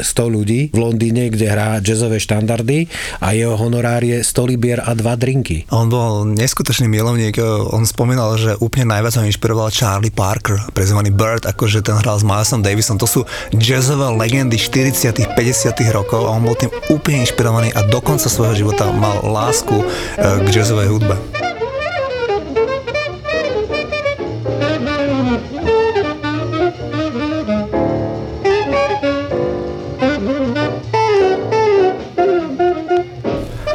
100 0.00 0.36
ľudí 0.36 0.60
v 0.72 0.78
Londýne, 0.78 1.28
kde 1.28 1.46
hrá 1.52 1.78
jazzové 1.84 2.16
štandardy 2.16 2.88
a 3.20 3.36
jeho 3.36 3.54
honorár 3.60 4.00
je 4.00 4.24
100 4.24 4.50
libier 4.50 4.78
a 4.80 4.96
dva 4.96 5.14
drinky. 5.20 5.68
On 5.68 5.86
bol 5.92 6.24
neskutočný 6.24 6.88
milovník, 6.88 7.36
on 7.70 7.84
spomínal, 7.90 8.38
že 8.38 8.54
úplne 8.62 8.86
najviac 8.94 9.18
ho 9.18 9.26
inšpiroval 9.26 9.74
Charlie 9.74 10.14
Parker, 10.14 10.62
prezvaný 10.70 11.10
Bird, 11.10 11.42
akože 11.42 11.82
ten 11.82 11.98
hral 11.98 12.22
s 12.22 12.24
Milesom 12.24 12.62
Davisom. 12.62 13.02
To 13.02 13.10
sú 13.10 13.20
jazzové 13.50 14.14
legendy 14.14 14.54
40 14.54 15.34
50 15.34 15.74
rokov 15.90 16.22
a 16.22 16.38
on 16.38 16.46
bol 16.46 16.54
tým 16.54 16.70
úplne 16.88 17.26
inšpirovaný 17.26 17.74
a 17.74 17.82
do 17.90 17.98
konca 17.98 18.30
svojho 18.30 18.54
života 18.54 18.86
mal 18.94 19.18
lásku 19.26 19.74
e, 19.74 19.84
k 20.16 20.46
jazzovej 20.54 20.88
hudbe. 20.88 21.18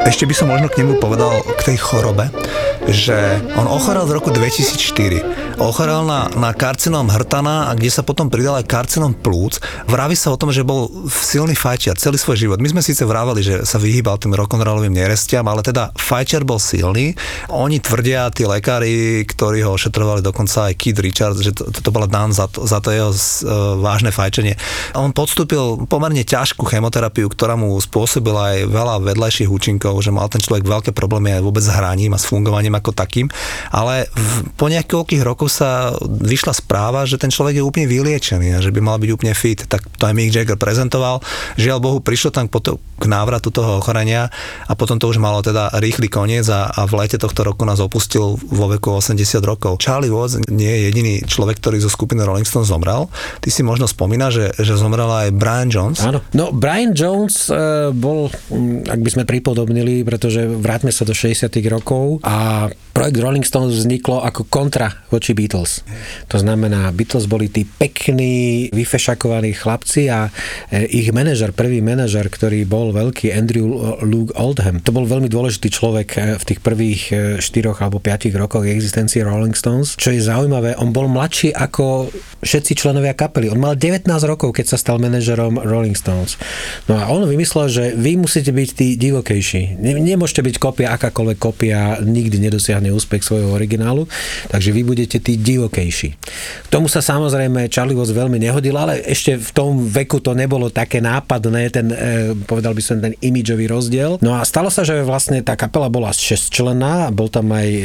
Ešte 0.06 0.22
by 0.22 0.34
som 0.38 0.48
možno 0.48 0.72
k 0.72 0.80
nemu 0.80 0.96
povedal 0.96 1.44
k 1.60 1.74
tej 1.74 1.76
chorobe, 1.76 2.32
že 2.88 3.42
on 3.56 3.68
ochorel 3.68 4.06
v 4.06 4.12
roku 4.12 4.30
2004. 4.30 5.55
Ochorel 5.56 6.04
na, 6.04 6.28
na 6.36 6.52
karcinom 6.52 7.08
hrtana 7.08 7.72
a 7.72 7.74
kde 7.74 7.88
sa 7.88 8.04
potom 8.04 8.28
pridal 8.28 8.60
aj 8.60 8.68
karcinom 8.68 9.16
plúc. 9.16 9.56
Vraví 9.88 10.12
sa 10.12 10.28
o 10.28 10.36
tom, 10.36 10.52
že 10.52 10.60
bol 10.60 11.08
silný 11.08 11.56
fajčiar 11.56 11.96
celý 11.96 12.20
svoj 12.20 12.36
život. 12.36 12.60
My 12.60 12.68
sme 12.68 12.84
síce 12.84 13.08
vravali, 13.08 13.40
že 13.40 13.64
sa 13.64 13.80
vyhýbal 13.80 14.20
tým 14.20 14.36
rock'n'rollovým 14.36 14.92
nerestiam, 14.92 15.48
ale 15.48 15.64
teda 15.64 15.96
fajčiar 15.96 16.44
bol 16.44 16.60
silný. 16.60 17.16
Oni 17.48 17.80
tvrdia, 17.80 18.28
tí 18.36 18.44
lekári, 18.44 19.24
ktorí 19.24 19.64
ho 19.64 19.72
ošetrovali, 19.80 20.20
dokonca 20.20 20.68
aj 20.68 20.76
Keith 20.76 21.00
Richards, 21.00 21.40
že 21.40 21.56
to, 21.56 21.72
to 21.72 21.88
bola 21.88 22.04
dan 22.04 22.36
za 22.36 22.52
to, 22.52 22.68
za 22.68 22.84
to 22.84 22.92
jeho 22.92 23.08
uh, 23.08 23.80
vážne 23.80 24.12
fajčenie. 24.12 24.60
On 24.92 25.08
podstúpil 25.08 25.88
pomerne 25.88 26.20
ťažkú 26.20 26.68
chemoterapiu, 26.68 27.32
ktorá 27.32 27.56
mu 27.56 27.80
spôsobila 27.80 28.60
aj 28.60 28.68
veľa 28.68 28.94
vedľajších 29.08 29.48
účinkov, 29.48 30.04
že 30.04 30.12
mal 30.12 30.28
ten 30.28 30.44
človek 30.44 30.68
veľké 30.68 30.90
problémy 30.92 31.32
aj 31.32 31.40
vôbec 31.40 31.64
s 31.64 31.72
hraním 31.72 32.12
a 32.12 32.20
s 32.20 32.28
fungovaním 32.28 32.76
ako 32.76 32.92
takým, 32.92 33.32
ale 33.72 34.04
v, 34.12 34.52
po 34.52 34.68
nejakých 34.68 35.24
rokoch 35.24 35.45
sa 35.46 35.94
vyšla 36.02 36.54
správa, 36.54 37.08
že 37.08 37.18
ten 37.18 37.32
človek 37.32 37.58
je 37.58 37.64
úplne 37.64 37.86
vyliečený 37.88 38.58
a 38.58 38.62
že 38.62 38.70
by 38.70 38.80
mal 38.82 38.96
byť 39.00 39.10
úplne 39.10 39.34
fit. 39.34 39.62
Tak 39.66 39.86
to 39.98 40.06
aj 40.06 40.14
Mick 40.14 40.34
Jagger 40.34 40.58
prezentoval. 40.58 41.22
Žiaľ 41.58 41.78
Bohu, 41.80 41.98
prišlo 42.02 42.30
tam 42.30 42.46
k 42.46 43.04
návratu 43.04 43.52
toho 43.52 43.78
ochorenia 43.78 44.32
a 44.66 44.72
potom 44.72 44.96
to 44.96 45.10
už 45.10 45.20
malo 45.20 45.44
teda 45.44 45.68
rýchly 45.78 46.08
koniec 46.08 46.48
a, 46.48 46.72
a 46.72 46.88
v 46.88 47.04
lete 47.04 47.20
tohto 47.20 47.44
roku 47.44 47.68
nás 47.68 47.78
opustil 47.78 48.40
vo 48.40 48.66
veku 48.72 48.96
80 48.96 49.20
rokov. 49.44 49.76
Charlie 49.78 50.08
Watts 50.08 50.40
nie 50.48 50.68
je 50.68 50.80
jediný 50.90 51.14
človek, 51.28 51.60
ktorý 51.60 51.76
zo 51.84 51.92
skupiny 51.92 52.24
Rolling 52.24 52.48
Stones 52.48 52.72
zomrel. 52.72 53.12
Ty 53.44 53.48
si 53.52 53.60
možno 53.60 53.84
spomína, 53.84 54.32
že, 54.32 54.56
že 54.56 54.80
zomrel 54.80 55.08
aj 55.08 55.28
Brian 55.36 55.68
Jones. 55.68 56.00
Áno. 56.00 56.24
No, 56.32 56.50
Brian 56.56 56.96
Jones 56.96 57.52
uh, 57.52 57.92
bol, 57.92 58.32
mm, 58.32 58.88
ak 58.88 59.00
by 59.04 59.10
sme 59.12 59.24
pripodobnili, 59.28 60.00
pretože 60.02 60.48
vráťme 60.48 60.88
sa 60.88 61.04
do 61.04 61.12
60 61.12 61.52
rokov 61.68 62.24
a 62.24 62.68
projekt 62.96 63.20
Rolling 63.20 63.44
Stones 63.44 63.76
vzniklo 63.76 64.24
ako 64.24 64.48
kontra 64.48 64.88
voči 65.12 65.35
Beatles. 65.36 65.84
To 66.32 66.40
znamená, 66.40 66.88
Beatles 66.96 67.28
boli 67.28 67.52
tí 67.52 67.68
pekní, 67.68 68.72
vyfešakovaní 68.72 69.52
chlapci 69.52 70.08
a 70.08 70.32
e, 70.72 70.88
ich 70.88 71.12
manažer, 71.12 71.52
prvý 71.52 71.84
manažer, 71.84 72.32
ktorý 72.32 72.64
bol 72.64 72.96
veľký, 72.96 73.36
Andrew 73.36 74.00
Luke 74.00 74.32
Oldham, 74.32 74.80
to 74.80 74.96
bol 74.96 75.04
veľmi 75.04 75.28
dôležitý 75.28 75.68
človek 75.68 76.08
e, 76.16 76.18
v 76.40 76.44
tých 76.48 76.60
prvých 76.64 77.02
4 77.38 77.44
e, 77.44 77.68
alebo 77.76 78.00
5 78.00 78.32
rokoch 78.32 78.64
existencie 78.64 79.20
Rolling 79.20 79.52
Stones. 79.52 79.92
Čo 80.00 80.16
je 80.16 80.24
zaujímavé, 80.24 80.80
on 80.80 80.96
bol 80.96 81.04
mladší 81.12 81.52
ako 81.52 82.08
všetci 82.40 82.72
členovia 82.78 83.12
kapely. 83.12 83.52
On 83.52 83.60
mal 83.60 83.74
19 83.74 84.08
rokov, 84.24 84.56
keď 84.56 84.72
sa 84.72 84.80
stal 84.80 84.96
manažerom 85.02 85.60
Rolling 85.60 85.98
Stones. 85.98 86.40
No 86.86 86.96
a 86.96 87.10
on 87.10 87.26
vymyslel, 87.26 87.66
že 87.68 87.84
vy 87.98 88.16
musíte 88.16 88.54
byť 88.54 88.68
tí 88.72 88.88
divokejší. 88.96 89.82
Nemôžete 89.82 90.46
byť 90.46 90.56
kopia, 90.62 90.94
akákoľvek 90.94 91.38
kopia 91.42 91.98
nikdy 92.00 92.38
nedosiahne 92.38 92.94
úspech 92.94 93.26
svojho 93.26 93.50
originálu, 93.50 94.06
takže 94.48 94.70
vy 94.70 94.82
budete 94.86 95.18
tí 95.26 95.34
divokejší. 95.34 96.08
K 96.14 96.68
tomu 96.70 96.86
sa 96.86 97.02
samozrejme 97.02 97.66
Watts 97.66 98.14
veľmi 98.14 98.38
nehodil, 98.38 98.78
ale 98.78 99.02
ešte 99.02 99.34
v 99.34 99.50
tom 99.50 99.82
veku 99.82 100.22
to 100.22 100.38
nebolo 100.38 100.70
také 100.70 101.02
nápadné, 101.02 101.74
ten, 101.74 101.90
e, 101.90 102.30
povedal 102.46 102.70
by 102.70 102.82
som, 102.84 103.02
ten 103.02 103.18
imidžový 103.18 103.66
rozdiel. 103.66 104.22
No 104.22 104.38
a 104.38 104.46
stalo 104.46 104.70
sa, 104.70 104.86
že 104.86 105.02
vlastne 105.02 105.42
tá 105.42 105.58
kapela 105.58 105.90
bola 105.90 106.14
šestčlenná, 106.14 107.10
bol 107.10 107.26
tam 107.26 107.50
aj 107.50 107.66
e, 107.66 107.82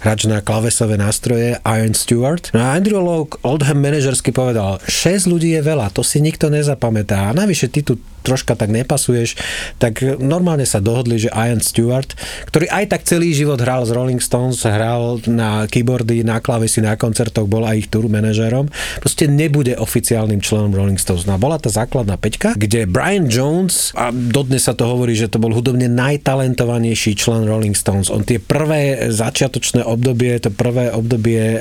hráč 0.00 0.24
na 0.24 0.40
klavesové 0.40 0.96
nástroje 0.96 1.60
Iron 1.60 1.92
Stewart. 1.92 2.48
No 2.56 2.64
a 2.64 2.72
Andrew 2.72 3.04
Locke, 3.04 3.36
Oldham 3.44 3.76
manažersky 3.76 4.32
povedal, 4.32 4.80
6 4.88 5.28
ľudí 5.28 5.52
je 5.52 5.60
veľa, 5.60 5.92
to 5.92 6.00
si 6.00 6.24
nikto 6.24 6.48
nezapamätá. 6.48 7.28
A 7.28 7.36
navyše 7.36 7.68
ty 7.68 7.84
tu 7.84 8.00
troška 8.26 8.58
tak 8.58 8.74
nepasuješ, 8.74 9.38
tak 9.78 10.02
normálne 10.18 10.66
sa 10.66 10.82
dohodli, 10.82 11.22
že 11.22 11.30
Ian 11.30 11.62
Stewart, 11.62 12.18
ktorý 12.50 12.66
aj 12.66 12.84
tak 12.90 13.02
celý 13.06 13.30
život 13.30 13.62
hral 13.62 13.86
z 13.86 13.94
Rolling 13.94 14.18
Stones, 14.18 14.66
hral 14.66 15.22
na 15.30 15.70
keyboardy, 15.70 16.26
na 16.26 16.42
klavesi, 16.42 16.82
na 16.82 16.98
koncertoch, 16.98 17.46
bol 17.46 17.62
aj 17.62 17.86
ich 17.86 17.88
tour 17.88 18.10
manažerom, 18.10 18.66
proste 18.98 19.30
nebude 19.30 19.78
oficiálnym 19.78 20.42
členom 20.42 20.74
Rolling 20.74 20.98
Stones. 20.98 21.30
No 21.30 21.38
bola 21.38 21.62
tá 21.62 21.70
základná 21.70 22.18
peťka, 22.18 22.58
kde 22.58 22.90
Brian 22.90 23.30
Jones, 23.30 23.94
a 23.94 24.10
dodnes 24.10 24.66
sa 24.66 24.74
to 24.74 24.88
hovorí, 24.90 25.14
že 25.14 25.30
to 25.30 25.38
bol 25.38 25.54
hudobne 25.54 25.86
najtalentovanejší 25.86 27.14
člen 27.14 27.46
Rolling 27.46 27.76
Stones. 27.78 28.10
On 28.10 28.26
tie 28.26 28.42
prvé 28.42 29.12
začiatočné 29.12 29.86
obdobie, 29.86 30.34
to 30.42 30.50
prvé 30.50 30.90
obdobie 30.90 31.38
e, 31.38 31.58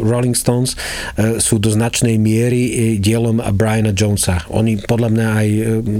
Rolling 0.00 0.38
Stones 0.38 0.78
e, 1.18 1.42
sú 1.42 1.58
do 1.58 1.68
značnej 1.68 2.16
miery 2.16 2.96
dielom 3.02 3.42
Briana 3.52 3.90
Jonesa. 3.90 4.46
Oni 4.54 4.78
podľa 4.78 5.08
mňa 5.10 5.26
aj 5.26 5.48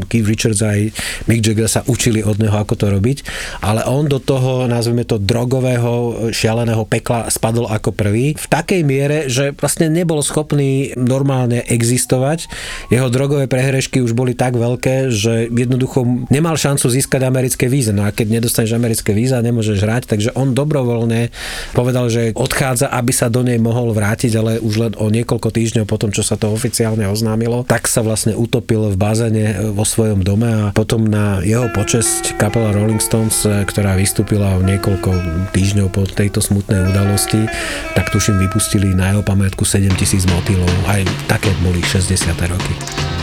Keith 0.07 0.29
Richards 0.29 0.61
aj 0.62 0.91
Mick 1.27 1.45
Jagger 1.45 1.69
sa 1.69 1.83
učili 1.87 2.25
od 2.25 2.38
neho, 2.41 2.55
ako 2.55 2.75
to 2.75 2.87
robiť, 2.91 3.25
ale 3.62 3.85
on 3.87 4.07
do 4.07 4.19
toho, 4.23 4.67
nazvime 4.67 5.05
to, 5.05 5.21
drogového, 5.21 6.29
šialeného 6.35 6.85
pekla 6.88 7.29
spadol 7.29 7.69
ako 7.69 7.95
prvý 7.95 8.35
v 8.35 8.47
takej 8.47 8.83
miere, 8.83 9.19
že 9.31 9.55
vlastne 9.55 9.91
nebol 9.93 10.21
schopný 10.25 10.95
normálne 10.97 11.62
existovať. 11.67 12.50
Jeho 12.88 13.09
drogové 13.12 13.47
prehrešky 13.47 14.03
už 14.03 14.17
boli 14.17 14.33
tak 14.35 14.57
veľké, 14.57 15.12
že 15.12 15.49
jednoducho 15.53 16.29
nemal 16.33 16.57
šancu 16.57 16.88
získať 16.88 17.25
americké 17.25 17.71
víza. 17.71 17.95
No 17.95 18.07
a 18.07 18.15
keď 18.15 18.41
nedostaneš 18.41 18.75
americké 18.75 19.15
víza, 19.15 19.38
nemôžeš 19.41 19.79
hrať, 19.83 20.03
takže 20.11 20.31
on 20.35 20.53
dobrovoľne 20.53 21.31
povedal, 21.73 22.11
že 22.11 22.33
odchádza, 22.35 22.91
aby 22.91 23.12
sa 23.15 23.31
do 23.31 23.47
nej 23.47 23.61
mohol 23.61 23.95
vrátiť, 23.95 24.33
ale 24.38 24.53
už 24.59 24.75
len 24.79 24.93
o 24.99 25.07
niekoľko 25.12 25.49
týždňov 25.53 25.87
potom, 25.87 26.11
čo 26.11 26.27
sa 26.27 26.35
to 26.35 26.50
oficiálne 26.50 27.07
oznámilo, 27.07 27.62
tak 27.65 27.87
sa 27.87 28.03
vlastne 28.03 28.35
utopil 28.35 28.91
v 28.93 28.97
bazéne 28.97 29.38
vo 29.75 29.85
svojom 29.85 30.23
dome 30.23 30.49
a 30.49 30.71
potom 30.75 31.07
na 31.07 31.42
jeho 31.45 31.66
počesť 31.73 32.38
kapela 32.40 32.73
Rolling 32.75 33.02
Stones, 33.02 33.45
e, 33.45 33.62
ktorá 33.66 33.99
vystúpila 33.99 34.57
niekoľko 34.62 35.11
týždňov 35.52 35.88
po 35.90 36.07
tejto 36.07 36.38
smutnej 36.40 36.95
udalosti, 36.95 37.47
tak 37.95 38.11
tuším 38.14 38.38
vypustili 38.49 38.95
na 38.95 39.14
jeho 39.16 39.23
pamätku 39.23 39.66
7000 39.66 40.28
motýlov. 40.30 40.71
Aj 40.87 41.02
také 41.26 41.50
boli 41.62 41.83
60. 41.85 42.30
roky. 42.49 43.18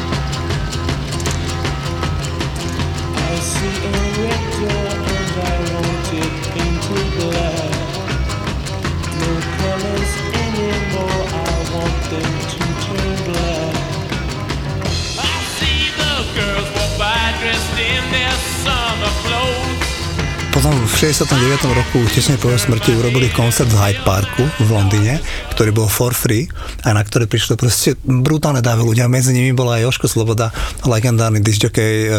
V 20.95 21.11
69. 21.11 21.75
roku, 21.75 22.07
tesne 22.07 22.39
po 22.39 22.47
smrti, 22.47 22.95
urobili 22.95 23.27
koncert 23.27 23.67
v 23.67 23.75
Hyde 23.75 24.01
Parku 24.07 24.47
v 24.47 24.69
Londýne, 24.71 25.19
ktorý 25.55 25.71
bol 25.71 25.87
for 25.87 26.11
free 26.11 26.51
a 26.83 26.91
na 26.91 26.99
ktorý 26.99 27.25
prišli 27.25 27.55
proste 27.55 27.95
brutálne 28.03 28.59
dávy 28.59 28.83
ľudia. 28.83 29.07
Medzi 29.07 29.31
nimi 29.31 29.51
bola 29.51 29.79
aj 29.79 29.87
Joško 29.87 30.07
Sloboda, 30.07 30.51
legendárny 30.83 31.39
disjokej, 31.39 32.11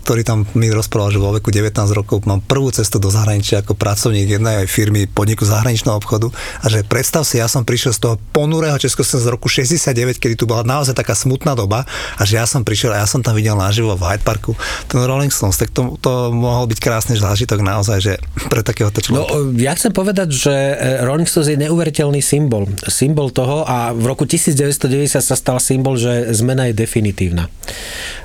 ktorý 0.00 0.22
tam 0.22 0.42
mi 0.52 0.68
rozprával, 0.68 1.10
že 1.10 1.18
vo 1.18 1.30
veku 1.30 1.48
19 1.48 1.70
rokov 1.92 2.22
mám 2.24 2.40
prvú 2.40 2.68
cestu 2.70 2.98
do 2.98 3.08
zahraničia 3.08 3.62
ako 3.62 3.72
pracovník 3.72 4.26
jednej 4.32 4.66
firmy 4.66 5.06
podniku 5.06 5.46
zahraničného 5.46 5.94
obchodu 5.94 6.28
a 6.60 6.66
že 6.66 6.82
predstav 6.82 7.22
si, 7.22 7.38
ja 7.38 7.46
som 7.46 7.62
prišiel 7.62 7.92
z 7.92 8.00
toho 8.00 8.14
ponurého 8.30 8.74
Československa 8.74 8.98
z 9.20 9.28
roku 9.28 9.46
69, 9.46 10.18
kedy 10.18 10.34
tu 10.34 10.44
bola 10.44 10.60
naozaj 10.60 10.92
taká 10.92 11.14
smutná 11.14 11.54
doba 11.54 11.86
a 12.16 12.22
že 12.22 12.36
ja 12.36 12.44
som 12.44 12.60
prišiel 12.60 12.90
a 12.90 13.00
ja 13.00 13.06
som 13.06 13.22
tam 13.22 13.32
videl 13.32 13.54
naživo 13.54 13.94
v 13.94 14.02
Hyde 14.04 14.22
Parku 14.22 14.52
ten 14.86 14.98
Rolling 14.98 15.30
Stones, 15.30 15.54
tak 15.54 15.70
to, 15.70 15.94
to 15.98 16.10
mohol 16.30 16.66
byť 16.66 16.78
krásny 16.78 17.14
zážitok 17.14 17.60
naozaj, 17.60 17.98
že 18.00 18.12
pre 18.48 18.60
takéhoto 18.60 18.98
No, 19.08 19.24
človeka. 19.24 19.34
ja 19.56 19.72
chcem 19.72 19.92
povedať, 19.92 20.28
že 20.30 20.50
e, 20.52 20.74
Rolling 21.02 21.24
Stones 21.24 21.46
je 21.46 21.56
neuveriteľný 21.56 22.18
symbol. 22.18 22.66
Symbol 22.88 23.28
toho 23.28 23.68
a 23.68 23.92
v 23.92 24.08
roku 24.08 24.24
1990 24.24 25.20
sa 25.20 25.36
stal 25.36 25.60
symbol, 25.60 26.00
že 26.00 26.32
zmena 26.32 26.72
je 26.72 26.74
definitívna. 26.80 27.52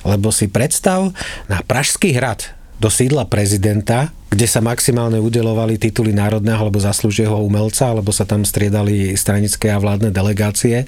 Lebo 0.08 0.32
si 0.32 0.48
predstav, 0.48 1.12
na 1.52 1.60
Pražský 1.60 2.16
hrad 2.16 2.55
do 2.80 2.90
sídla 2.92 3.28
prezidenta, 3.28 4.12
kde 4.36 4.52
sa 4.52 4.60
maximálne 4.60 5.16
udelovali 5.24 5.80
tituly 5.80 6.12
národného 6.12 6.60
alebo 6.60 6.76
zaslúžieho 6.76 7.40
umelca, 7.40 7.88
alebo 7.88 8.12
sa 8.12 8.28
tam 8.28 8.44
striedali 8.44 9.16
stranické 9.16 9.72
a 9.72 9.80
vládne 9.80 10.12
delegácie 10.12 10.84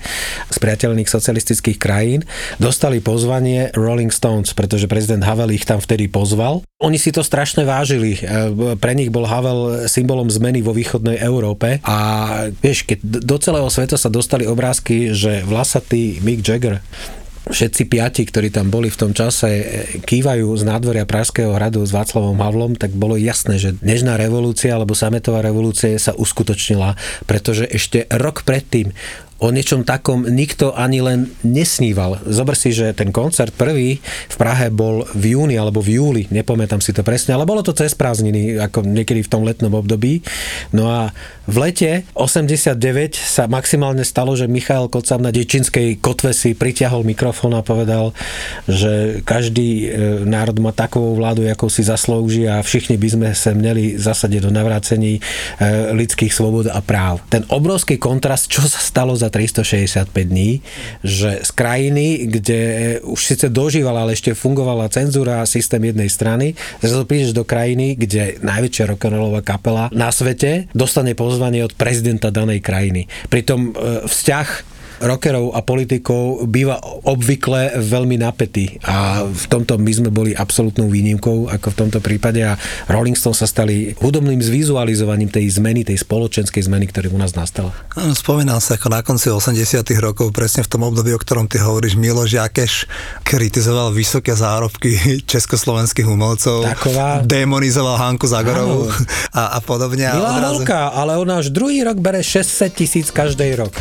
z 0.51 0.57
priateľných 0.59 1.07
socialistických 1.07 1.79
krajín, 1.79 2.27
dostali 2.59 2.99
pozvanie 2.99 3.71
Rolling 3.71 4.11
Stones, 4.11 4.51
pretože 4.51 4.91
prezident 4.91 5.23
Havel 5.23 5.55
ich 5.55 5.63
tam 5.63 5.79
vtedy 5.79 6.11
pozval. 6.11 6.67
Oni 6.83 6.99
si 6.99 7.15
to 7.15 7.23
strašne 7.23 7.63
vážili. 7.63 8.19
E, 8.19 8.75
Pre 8.75 8.93
nich 8.93 9.09
bol 9.09 9.23
Havel 9.23 9.87
symbolom 9.87 10.27
zmeny 10.27 10.59
vo 10.59 10.75
východnej 10.75 11.23
Európe 11.23 11.79
a 11.87 11.97
vieš, 12.59 12.83
keď 12.83 12.99
do 13.23 13.37
celého 13.39 13.69
sveta 13.71 13.95
sa 13.95 14.11
dostali 14.11 14.43
obrázky, 14.43 15.15
že 15.15 15.47
vlasatý 15.47 16.19
Mick 16.19 16.43
Jagger 16.43 16.83
všetci 17.51 17.83
piati, 17.87 18.23
ktorí 18.27 18.51
tam 18.51 18.67
boli 18.67 18.91
v 18.91 18.99
tom 18.99 19.11
čase, 19.15 19.49
e, 19.49 19.63
kývajú 20.03 20.47
z 20.55 20.63
nádvoria 20.67 21.07
Pražského 21.07 21.55
hradu 21.55 21.83
s 21.83 21.91
Václavom 21.95 22.39
Havlom, 22.39 22.75
tak 22.75 22.91
bolo 22.93 23.15
jasné, 23.15 23.59
že 23.59 23.75
dnešná 23.79 24.19
revolúcia 24.19 24.75
alebo 24.75 24.95
sametová 24.95 25.43
revolúcia 25.43 25.95
sa 25.97 26.15
uskutočnila, 26.15 26.95
pretože 27.25 27.67
ešte 27.67 28.07
rok 28.11 28.43
predtým 28.43 28.91
o 29.37 29.53
niečom 29.53 29.85
takom 29.85 30.25
nikto 30.25 30.73
ani 30.73 31.01
len 31.01 31.29
nesníval. 31.45 32.25
Zober 32.25 32.57
si, 32.57 32.73
že 32.73 32.89
ten 32.97 33.13
koncert 33.13 33.53
prvý 33.53 34.01
v 34.03 34.35
Prahe 34.35 34.73
bol 34.73 35.05
v 35.13 35.37
júni 35.37 35.55
alebo 35.57 35.81
v 35.81 36.01
júli, 36.01 36.23
nepamätám 36.33 36.81
si 36.81 36.89
to 36.89 37.05
presne, 37.05 37.37
ale 37.37 37.45
bolo 37.45 37.61
to 37.61 37.73
cez 37.73 37.93
prázdniny, 37.93 38.57
ako 38.57 38.81
niekedy 38.81 39.21
v 39.21 39.31
tom 39.31 39.45
letnom 39.45 39.73
období. 39.77 40.25
No 40.73 40.89
a 40.89 41.13
v 41.47 41.55
lete 41.63 42.03
89 42.11 42.75
sa 43.15 43.47
maximálne 43.47 44.03
stalo, 44.03 44.35
že 44.35 44.51
Michal 44.51 44.91
Kocam 44.91 45.23
na 45.23 45.31
Dečinskej 45.31 46.01
kotve 46.03 46.35
si 46.35 46.51
pritiahol 46.51 47.07
mikrofón 47.07 47.55
a 47.55 47.63
povedal, 47.63 48.11
že 48.67 49.23
každý 49.23 49.87
e, 49.87 50.27
národ 50.27 50.59
má 50.59 50.75
takovou 50.75 51.15
vládu, 51.15 51.47
ako 51.47 51.71
si 51.71 51.87
zaslúži 51.87 52.51
a 52.51 52.59
všichni 52.59 52.99
by 52.99 53.07
sme 53.07 53.27
sa 53.31 53.55
mali 53.55 53.95
zasadiť 53.95 54.43
do 54.43 54.51
navrácení 54.51 55.13
e, 55.17 55.21
lidských 55.95 56.35
svobod 56.35 56.67
a 56.67 56.83
práv. 56.83 57.23
Ten 57.31 57.47
obrovský 57.47 57.95
kontrast, 57.95 58.51
čo 58.51 58.67
sa 58.67 58.83
stalo 58.83 59.15
za 59.15 59.26
365 59.29 60.11
dní, 60.27 60.61
že 61.03 61.43
z 61.43 61.51
krajiny, 61.51 62.29
kde 62.29 62.59
už 63.03 63.19
síce 63.19 63.47
dožívala, 63.49 64.03
ale 64.07 64.13
ešte 64.15 64.37
fungovala 64.37 64.91
cenzúra 64.91 65.43
a 65.43 65.49
systém 65.49 65.83
jednej 65.83 66.09
strany, 66.09 66.53
zrazu 66.79 67.03
prídeš 67.03 67.33
do 67.35 67.43
krajiny, 67.43 67.97
kde 67.97 68.39
najväčšia 68.41 68.93
rock'n'rollová 68.93 69.41
kapela 69.43 69.89
na 69.91 70.13
svete 70.13 70.69
dostane 70.71 71.13
pozvanie 71.17 71.63
od 71.65 71.73
prezidenta 71.75 72.29
danej 72.29 72.63
krajiny. 72.63 73.09
Pritom 73.27 73.71
e, 73.71 74.05
vzťah 74.05 74.76
rockerov 74.99 75.51
a 75.51 75.61
politikov 75.61 76.17
býva 76.45 76.77
obvykle 77.03 77.77
veľmi 77.77 78.17
napätý 78.17 78.81
a 78.81 79.21
v 79.23 79.45
tomto 79.47 79.77
my 79.77 79.91
sme 79.91 80.09
boli 80.09 80.31
absolútnou 80.31 80.87
výnimkou 80.87 81.47
ako 81.47 81.67
v 81.69 81.77
tomto 81.77 81.99
prípade 81.99 82.41
a 82.41 82.57
Rolling 82.87 83.13
Stones 83.13 83.37
sa 83.37 83.45
stali 83.45 83.93
hudobným 83.95 84.39
zvizualizovaním 84.39 85.27
tej 85.27 85.47
zmeny, 85.53 85.83
tej 85.83 85.97
spoločenskej 85.97 86.65
zmeny, 86.65 86.87
ktorá 86.87 87.07
u 87.07 87.15
nás 87.15 87.33
nastala. 87.33 87.71
Áno, 87.93 88.13
Spomínam 88.13 88.57
sa, 88.57 88.75
ako 88.75 88.87
na 88.89 89.01
konci 89.01 89.29
80 89.29 89.53
rokov, 89.97 90.31
presne 90.31 90.61
v 90.61 90.69
tom 90.69 90.81
období, 90.83 91.11
o 91.11 91.19
ktorom 91.19 91.45
ty 91.45 91.57
hovoríš, 91.57 91.93
Miloš 91.93 92.33
Jakeš 92.33 92.73
kritizoval 93.21 93.91
vysoké 93.91 94.33
zárobky 94.33 94.97
československých 95.23 96.05
umelcov, 96.05 96.65
Taková- 96.67 97.21
demonizoval 97.23 97.97
Hanku 97.97 98.25
Zagorovú 98.25 98.89
a, 99.31 99.55
a 99.55 99.59
podobne. 99.61 100.07
Milá 100.07 100.33
odrazu- 100.33 100.65
Holka, 100.65 100.89
ale 100.89 101.15
ona 101.15 101.37
už 101.37 101.51
druhý 101.51 101.83
rok 101.83 101.99
bere 101.99 102.19
600 102.19 102.73
tisíc 102.73 103.07
každý 103.11 103.53
rok. 103.53 103.71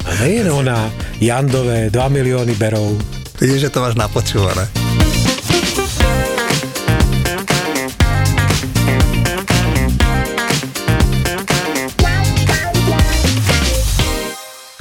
A 0.00 0.10
nie 0.22 0.40
jen 0.60 0.68
ona, 0.68 0.92
Jandové, 1.20 1.88
2 1.90 2.08
milióny 2.08 2.52
berov. 2.54 2.92
Vidíš, 3.40 3.60
že 3.60 3.72
to 3.72 3.80
máš 3.80 3.96
napočúvané. 3.96 4.79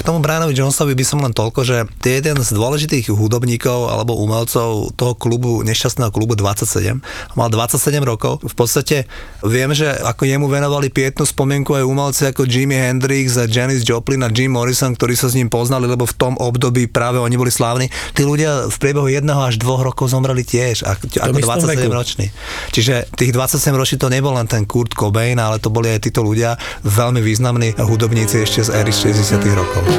Tomu 0.10 0.25
Brianovi 0.25 0.58
Jonesovi 0.58 0.98
by 0.98 1.06
som 1.06 1.22
len 1.22 1.38
toľko, 1.38 1.62
že 1.62 1.86
je 2.01 2.18
jeden 2.18 2.42
z 2.42 2.50
dôležitých 2.58 3.13
hudobníkov 3.13 3.94
alebo 3.94 4.18
umelcov 4.18 4.89
toho 4.98 5.13
klubu, 5.13 5.62
nešťastného 5.62 6.10
klubu 6.10 6.34
27. 6.34 6.98
Mal 7.38 7.50
27 7.54 8.01
rokov. 8.01 8.42
V 8.42 8.56
podstate 8.58 9.06
viem, 9.46 9.70
že 9.78 9.86
ako 9.86 10.25
jemu 10.25 10.50
venovali 10.50 10.89
pietnú 10.89 11.30
spomienku 11.30 11.78
aj 11.78 11.86
umelci 11.86 12.25
ako 12.25 12.50
Jimi 12.50 12.74
Hendrix 12.74 13.38
a 13.38 13.46
Janis 13.46 13.86
Joplin 13.86 14.25
a 14.25 14.34
Jim 14.34 14.50
Morrison, 14.50 14.98
ktorí 14.98 15.13
sa 15.13 15.30
s 15.30 15.38
ním 15.38 15.46
poznali, 15.46 15.86
lebo 15.86 16.10
v 16.10 16.18
tom 16.18 16.34
období 16.42 16.89
práve 16.89 17.22
oni 17.22 17.38
boli 17.38 17.54
slávni. 17.54 17.94
Tí 18.18 18.25
ľudia 18.25 18.66
v 18.66 18.78
priebehu 18.82 19.13
jedného 19.13 19.46
až 19.46 19.62
dvoch 19.62 19.86
rokov 19.86 20.10
zomreli 20.10 20.42
tiež, 20.42 20.89
ako, 20.89 21.06
ako 21.22 21.38
istom 21.38 21.70
27 21.70 21.86
veku. 21.86 21.94
ročný. 21.94 22.25
Čiže 22.74 23.13
tých 23.13 23.30
27 23.30 23.78
ročný 23.78 24.01
to 24.01 24.10
nebol 24.10 24.34
len 24.34 24.50
ten 24.50 24.66
Kurt 24.66 24.98
Cobain, 24.98 25.38
ale 25.38 25.62
to 25.62 25.70
boli 25.70 25.94
aj 25.94 26.10
títo 26.10 26.25
ľudia, 26.25 26.58
veľmi 26.82 27.22
významní 27.22 27.78
hudobníci 27.78 28.42
ešte 28.42 28.66
z 28.66 28.70
éry 28.74 28.89
60 28.89 29.38
rokov. 29.54 29.99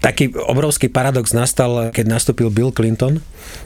Taký 0.00 0.32
obrovský 0.32 0.88
paradox 0.88 1.30
nastal, 1.30 1.92
keď 1.92 2.04
nastúpil 2.08 2.48
Bill 2.48 2.72
Clinton, 2.72 3.20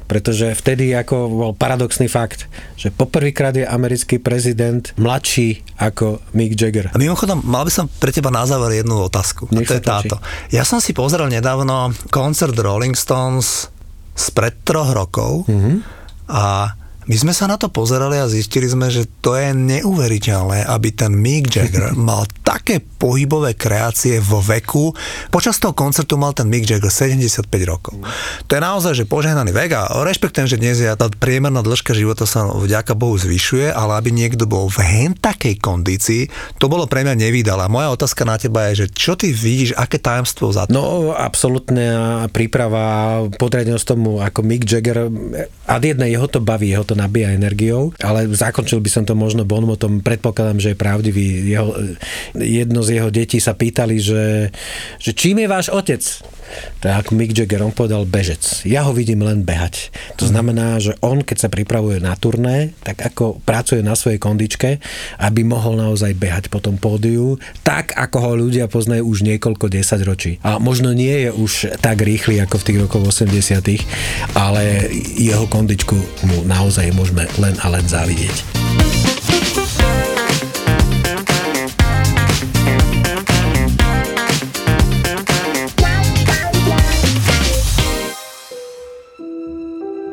pretože 0.05 0.51
vtedy 0.53 0.91
ako 0.91 1.15
bol 1.29 1.53
paradoxný 1.55 2.07
fakt, 2.07 2.51
že 2.75 2.91
poprvýkrát 2.91 3.55
je 3.55 3.63
americký 3.63 4.19
prezident 4.19 4.83
mladší 4.95 5.63
ako 5.79 6.19
Mick 6.33 6.55
Jagger. 6.55 6.91
A 6.91 6.99
mimochodom, 6.99 7.39
mal 7.41 7.63
by 7.63 7.71
som 7.71 7.87
pre 7.87 8.11
teba 8.11 8.29
na 8.29 8.43
záver 8.45 8.83
jednu 8.83 8.99
otázku. 9.01 9.47
A 9.47 9.55
Nech 9.55 9.67
to 9.67 9.79
je 9.79 9.85
táto. 9.85 10.19
Ja 10.51 10.67
som 10.67 10.83
si 10.83 10.91
pozrel 10.91 11.31
nedávno 11.31 11.95
koncert 12.11 12.59
Rolling 12.59 12.99
Stones 12.99 13.71
spred 14.15 14.63
troch 14.63 14.91
rokov 14.91 15.47
Mhm. 15.47 15.83
a 16.27 16.75
my 17.05 17.17
sme 17.21 17.33
sa 17.37 17.45
na 17.45 17.61
to 17.61 17.69
pozerali 17.69 18.17
a 18.17 18.31
zistili 18.31 18.65
sme, 18.65 18.89
že 18.89 19.05
to 19.21 19.37
je 19.37 19.53
neuveriteľné, 19.53 20.65
aby 20.65 20.89
ten 20.97 21.13
Mick 21.13 21.53
Jagger 21.53 21.93
mal 22.09 22.25
také 22.41 22.81
pohybové 22.81 23.53
kreácie 23.53 24.17
vo 24.25 24.41
veku. 24.41 24.97
Počas 25.29 25.61
toho 25.61 25.77
koncertu 25.77 26.17
mal 26.17 26.33
ten 26.33 26.49
Mick 26.49 26.65
Jagger 26.65 26.89
75 26.89 27.45
rokov. 27.69 28.01
To 28.49 28.53
je 28.57 28.61
naozaj, 28.61 28.93
že 28.97 29.05
požehnaný 29.05 29.53
vek 29.53 29.71
a 29.77 29.83
rešpektujem, 30.01 30.49
že 30.49 30.57
dnes 30.57 30.81
je 30.81 30.89
tá 30.89 31.13
priemerná 31.13 31.61
dĺžka 31.61 31.93
života 31.93 32.25
sa 32.25 32.49
vďaka 32.49 32.97
Bohu 32.97 33.21
zvyšuje, 33.21 33.69
ale 33.69 34.01
aby 34.01 34.09
niekto 34.09 34.49
bol 34.49 34.73
v 34.73 34.81
hen 34.81 35.13
takej 35.13 35.61
kondícii, 35.61 36.33
to 36.57 36.73
bolo 36.73 36.89
pre 36.89 37.05
mňa 37.05 37.21
nevydalé. 37.21 37.69
A 37.69 37.73
moja 37.73 37.93
otázka 37.93 38.25
na 38.25 38.41
teba 38.41 38.73
je, 38.73 38.85
že 38.85 38.97
čo 38.97 39.13
ty 39.13 39.29
vidíš, 39.37 39.77
aké 39.77 40.01
tajomstvo 40.01 40.49
za 40.57 40.65
to? 40.65 40.73
No, 40.73 41.13
absolútna 41.13 42.25
príprava, 42.33 43.21
podriadenosť 43.37 43.85
tomu, 43.85 44.25
ako 44.25 44.41
Mick 44.41 44.65
Jagger, 44.65 45.13
ad 45.69 45.83
jedné 45.85 46.09
jeho 46.09 46.25
to 46.25 46.41
baví, 46.41 46.73
jeho 46.73 46.87
to 46.87 46.94
nabíja 46.95 47.35
energiou, 47.35 47.93
ale 48.01 48.31
zakončil 48.31 48.81
by 48.81 48.91
som 48.91 49.05
to 49.05 49.15
možno 49.19 49.47
bonmotom, 49.47 50.01
predpokladám, 50.01 50.59
že 50.63 50.73
je 50.73 50.79
pravdivý. 50.79 51.27
Jeho, 51.47 51.71
jedno 52.35 52.81
z 52.83 53.03
jeho 53.03 53.11
detí 53.13 53.39
sa 53.39 53.55
pýtali, 53.55 54.01
že, 54.01 54.55
že 54.99 55.11
čím 55.13 55.45
je 55.45 55.49
váš 55.51 55.69
otec? 55.71 56.03
Tak 56.81 57.11
Mick 57.17 57.33
Jagger, 57.33 57.65
on 57.65 57.73
povedal 57.73 58.05
bežec. 58.05 58.65
Ja 58.69 58.85
ho 58.85 58.93
vidím 58.93 59.25
len 59.25 59.43
behať. 59.47 59.89
To 60.21 60.29
znamená, 60.29 60.77
že 60.79 60.95
on, 61.01 61.25
keď 61.25 61.47
sa 61.47 61.49
pripravuje 61.49 62.01
na 62.01 62.13
turné, 62.15 62.77
tak 62.85 63.01
ako 63.05 63.41
pracuje 63.43 63.81
na 63.81 63.97
svojej 63.97 64.21
kondičke, 64.21 64.79
aby 65.21 65.41
mohol 65.43 65.81
naozaj 65.81 66.13
behať 66.17 66.53
po 66.53 66.61
tom 66.61 66.77
pódiu, 66.77 67.41
tak 67.65 67.97
ako 67.97 68.17
ho 68.21 68.33
ľudia 68.37 68.69
poznajú 68.69 69.07
už 69.07 69.25
niekoľko 69.25 69.73
desať 69.73 70.01
ročí. 70.05 70.33
A 70.45 70.61
možno 70.61 70.93
nie 70.93 71.29
je 71.29 71.31
už 71.33 71.81
tak 71.81 72.05
rýchly 72.05 72.41
ako 72.41 72.61
v 72.61 72.67
tých 72.67 72.79
rokoch 72.85 73.05
80 73.09 73.55
ale 74.35 74.91
jeho 75.17 75.47
kondičku 75.47 75.97
mu 76.27 76.39
naozaj 76.45 76.91
môžeme 76.93 77.25
len 77.39 77.55
a 77.63 77.67
len 77.71 77.85
závidieť. 77.87 78.64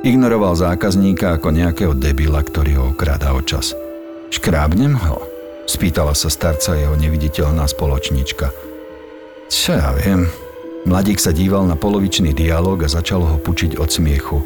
Ignoroval 0.01 0.57
zákazníka 0.57 1.37
ako 1.37 1.53
nejakého 1.53 1.93
debila, 1.93 2.41
ktorý 2.41 2.71
ho 2.81 2.83
okráda 2.89 3.37
o 3.37 3.41
čas. 3.45 3.77
Škrábnem 4.33 4.97
ho? 4.97 5.21
Spýtala 5.69 6.17
sa 6.17 6.25
starca 6.25 6.73
jeho 6.73 6.97
neviditeľná 6.97 7.69
spoločnička. 7.69 8.49
Čo 9.45 9.77
ja 9.77 9.93
viem. 9.93 10.25
Mladík 10.89 11.21
sa 11.21 11.29
díval 11.29 11.69
na 11.69 11.77
polovičný 11.77 12.33
dialog 12.33 12.81
a 12.81 12.89
začal 12.89 13.21
ho 13.21 13.37
pučiť 13.37 13.77
od 13.77 13.93
smiechu. 13.93 14.41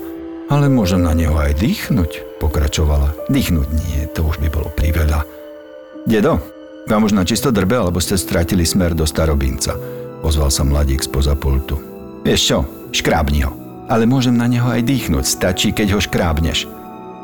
Ale 0.52 0.68
môžem 0.68 1.00
na 1.00 1.16
neho 1.16 1.40
aj 1.40 1.56
dýchnuť, 1.56 2.44
pokračovala. 2.44 3.32
Dýchnuť 3.32 3.68
nie, 3.72 4.12
to 4.12 4.28
už 4.28 4.44
by 4.44 4.52
bolo 4.52 4.68
priveľa. 4.76 5.24
Dedo, 6.04 6.44
vám 6.86 7.08
už 7.08 7.16
na 7.16 7.24
čisto 7.24 7.56
drbe, 7.56 7.80
alebo 7.80 8.04
ste 8.04 8.20
stratili 8.20 8.68
smer 8.68 8.92
do 8.92 9.08
starobinca, 9.08 9.74
ozval 10.20 10.52
sa 10.52 10.68
mladík 10.68 11.00
spoza 11.00 11.34
pultu. 11.34 11.80
Vieš 12.28 12.42
čo, 12.44 12.58
škrábni 12.92 13.48
ho. 13.48 13.65
Ale 13.86 14.10
môžem 14.10 14.34
na 14.34 14.50
neho 14.50 14.66
aj 14.66 14.82
dýchnuť, 14.86 15.26
stačí, 15.26 15.70
keď 15.74 15.98
ho 15.98 16.00
škrábneš. 16.02 16.66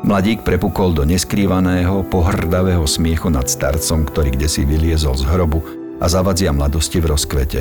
Mladík 0.02 0.42
prepukol 0.42 0.94
do 0.98 1.06
neskrývaného, 1.06 2.02
pohrdavého 2.10 2.82
smiechu 2.86 3.30
nad 3.30 3.46
starcom, 3.46 4.02
ktorý 4.02 4.34
kde 4.34 4.48
si 4.50 4.66
vyliezol 4.66 5.14
z 5.14 5.24
hrobu 5.30 5.62
a 6.02 6.10
zavadzia 6.10 6.50
mladosti 6.50 6.98
v 6.98 7.14
rozkvete. 7.14 7.60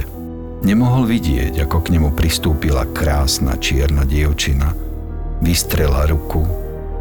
Nemohol 0.65 1.05
vidieť, 1.09 1.61
ako 1.61 1.77
k 1.85 1.97
nemu 1.97 2.09
pristúpila 2.17 2.85
krásna 2.89 3.57
čierna 3.61 4.05
dievčina. 4.05 4.73
Vystrela 5.41 6.05
ruku, 6.09 6.45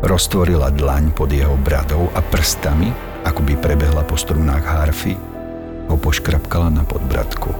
roztvorila 0.04 0.72
dlaň 0.72 1.12
pod 1.12 1.32
jeho 1.32 1.56
bradou 1.60 2.08
a 2.16 2.20
prstami, 2.24 2.92
ako 3.24 3.40
by 3.44 3.54
prebehla 3.60 4.04
po 4.04 4.16
strunách 4.16 4.64
harfy, 4.64 5.12
ho 5.88 5.96
poškrapkala 5.96 6.72
na 6.72 6.84
podbradku. 6.84 7.52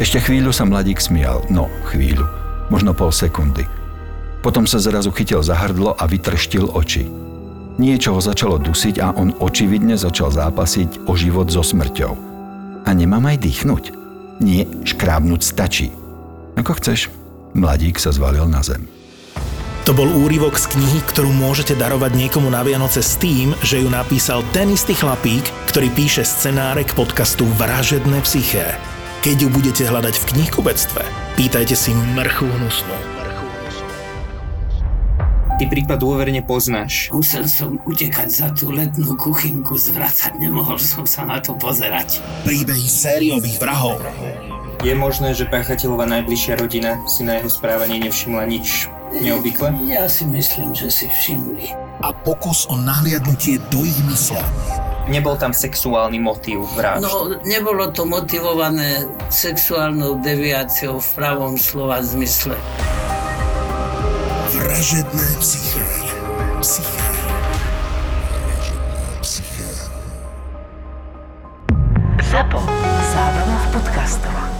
Ešte 0.00 0.20
chvíľu 0.20 0.52
sa 0.52 0.64
mladík 0.64 1.00
smial, 1.00 1.44
no 1.48 1.68
chvíľu, 1.88 2.24
možno 2.68 2.92
pol 2.92 3.10
sekundy. 3.10 3.66
Potom 4.42 4.66
sa 4.66 4.82
zrazu 4.82 5.14
chytil 5.14 5.38
za 5.42 5.54
hrdlo 5.54 5.94
a 5.94 6.04
vytrštil 6.06 6.66
oči. 6.74 7.06
Niečo 7.78 8.18
ho 8.18 8.20
začalo 8.20 8.60
dusiť 8.60 9.00
a 9.00 9.14
on 9.16 9.32
očividne 9.38 9.96
začal 9.96 10.34
zápasiť 10.34 11.08
o 11.08 11.16
život 11.16 11.48
so 11.48 11.64
smrťou. 11.64 12.12
A 12.84 12.90
nemám 12.92 13.24
aj 13.30 13.38
dýchnuť? 13.40 13.84
Nie, 14.42 14.66
škrábnuť 14.66 15.40
stačí. 15.40 15.88
Ako 16.58 16.76
chceš. 16.76 17.08
Mladík 17.54 17.96
sa 18.02 18.10
zvalil 18.10 18.44
na 18.50 18.60
zem. 18.60 18.84
To 19.82 19.90
bol 19.90 20.06
úryvok 20.06 20.58
z 20.62 20.78
knihy, 20.78 21.00
ktorú 21.10 21.34
môžete 21.34 21.74
darovať 21.74 22.14
niekomu 22.14 22.46
na 22.46 22.62
Vianoce 22.62 23.02
s 23.02 23.18
tým, 23.18 23.50
že 23.66 23.82
ju 23.82 23.90
napísal 23.90 24.46
ten 24.54 24.70
istý 24.70 24.94
chlapík, 24.94 25.42
ktorý 25.66 25.90
píše 25.90 26.22
scenáre 26.22 26.86
k 26.86 26.94
podcastu 26.94 27.42
Vražedné 27.58 28.22
psyché. 28.22 28.78
Keď 29.22 29.38
ju 29.38 29.48
budete 29.54 29.86
hľadať 29.86 30.18
v 30.18 30.24
knihkubectve, 30.34 30.98
pýtajte 31.38 31.78
si 31.78 31.94
mrchu 31.94 32.42
hnusnú. 32.42 32.96
Ty 35.62 35.64
prípad 35.70 35.94
dôverne 36.02 36.42
poznáš. 36.42 37.06
Musel 37.14 37.46
som 37.46 37.78
utekať 37.86 38.26
za 38.26 38.50
tú 38.50 38.74
letnú 38.74 39.14
kuchynku, 39.14 39.78
zvracať 39.78 40.42
nemohol 40.42 40.74
som 40.74 41.06
sa 41.06 41.22
na 41.22 41.38
to 41.38 41.54
pozerať. 41.54 42.18
Príbehy 42.42 42.82
sériových 42.82 43.62
vrahov. 43.62 44.02
Je 44.82 44.90
možné, 44.90 45.38
že 45.38 45.46
páchateľová 45.46 46.02
najbližšia 46.18 46.58
rodina 46.58 46.98
si 47.06 47.22
na 47.22 47.38
jeho 47.38 47.46
správanie 47.46 48.02
nevšimla 48.02 48.42
nič 48.50 48.90
neobvykle? 49.22 49.86
Ja 49.86 50.10
si 50.10 50.26
myslím, 50.26 50.74
že 50.74 50.90
si 50.90 51.06
všimli. 51.06 51.70
A 52.02 52.10
pokus 52.10 52.66
o 52.66 52.74
nahliadnutie 52.74 53.62
do 53.70 53.86
ich 53.86 54.02
mysle. 54.10 54.42
Nebol 55.10 55.34
tam 55.34 55.50
sexuálny 55.50 56.22
motív 56.22 56.62
vražd. 56.78 57.02
No, 57.02 57.34
nebolo 57.42 57.90
to 57.90 58.06
motivované 58.06 59.02
sexuálnou 59.28 60.22
deviáciou 60.22 61.02
v 61.02 61.08
pravom 61.18 61.58
slova 61.58 61.98
zmysle. 62.02 62.54
Vražedné 64.54 65.26
psyché. 65.42 65.84
Psyché. 66.62 67.02
ZAPO. 72.32 72.60
Zábrná 73.12 73.56
v 73.60 73.66
podcastovách. 73.76 74.51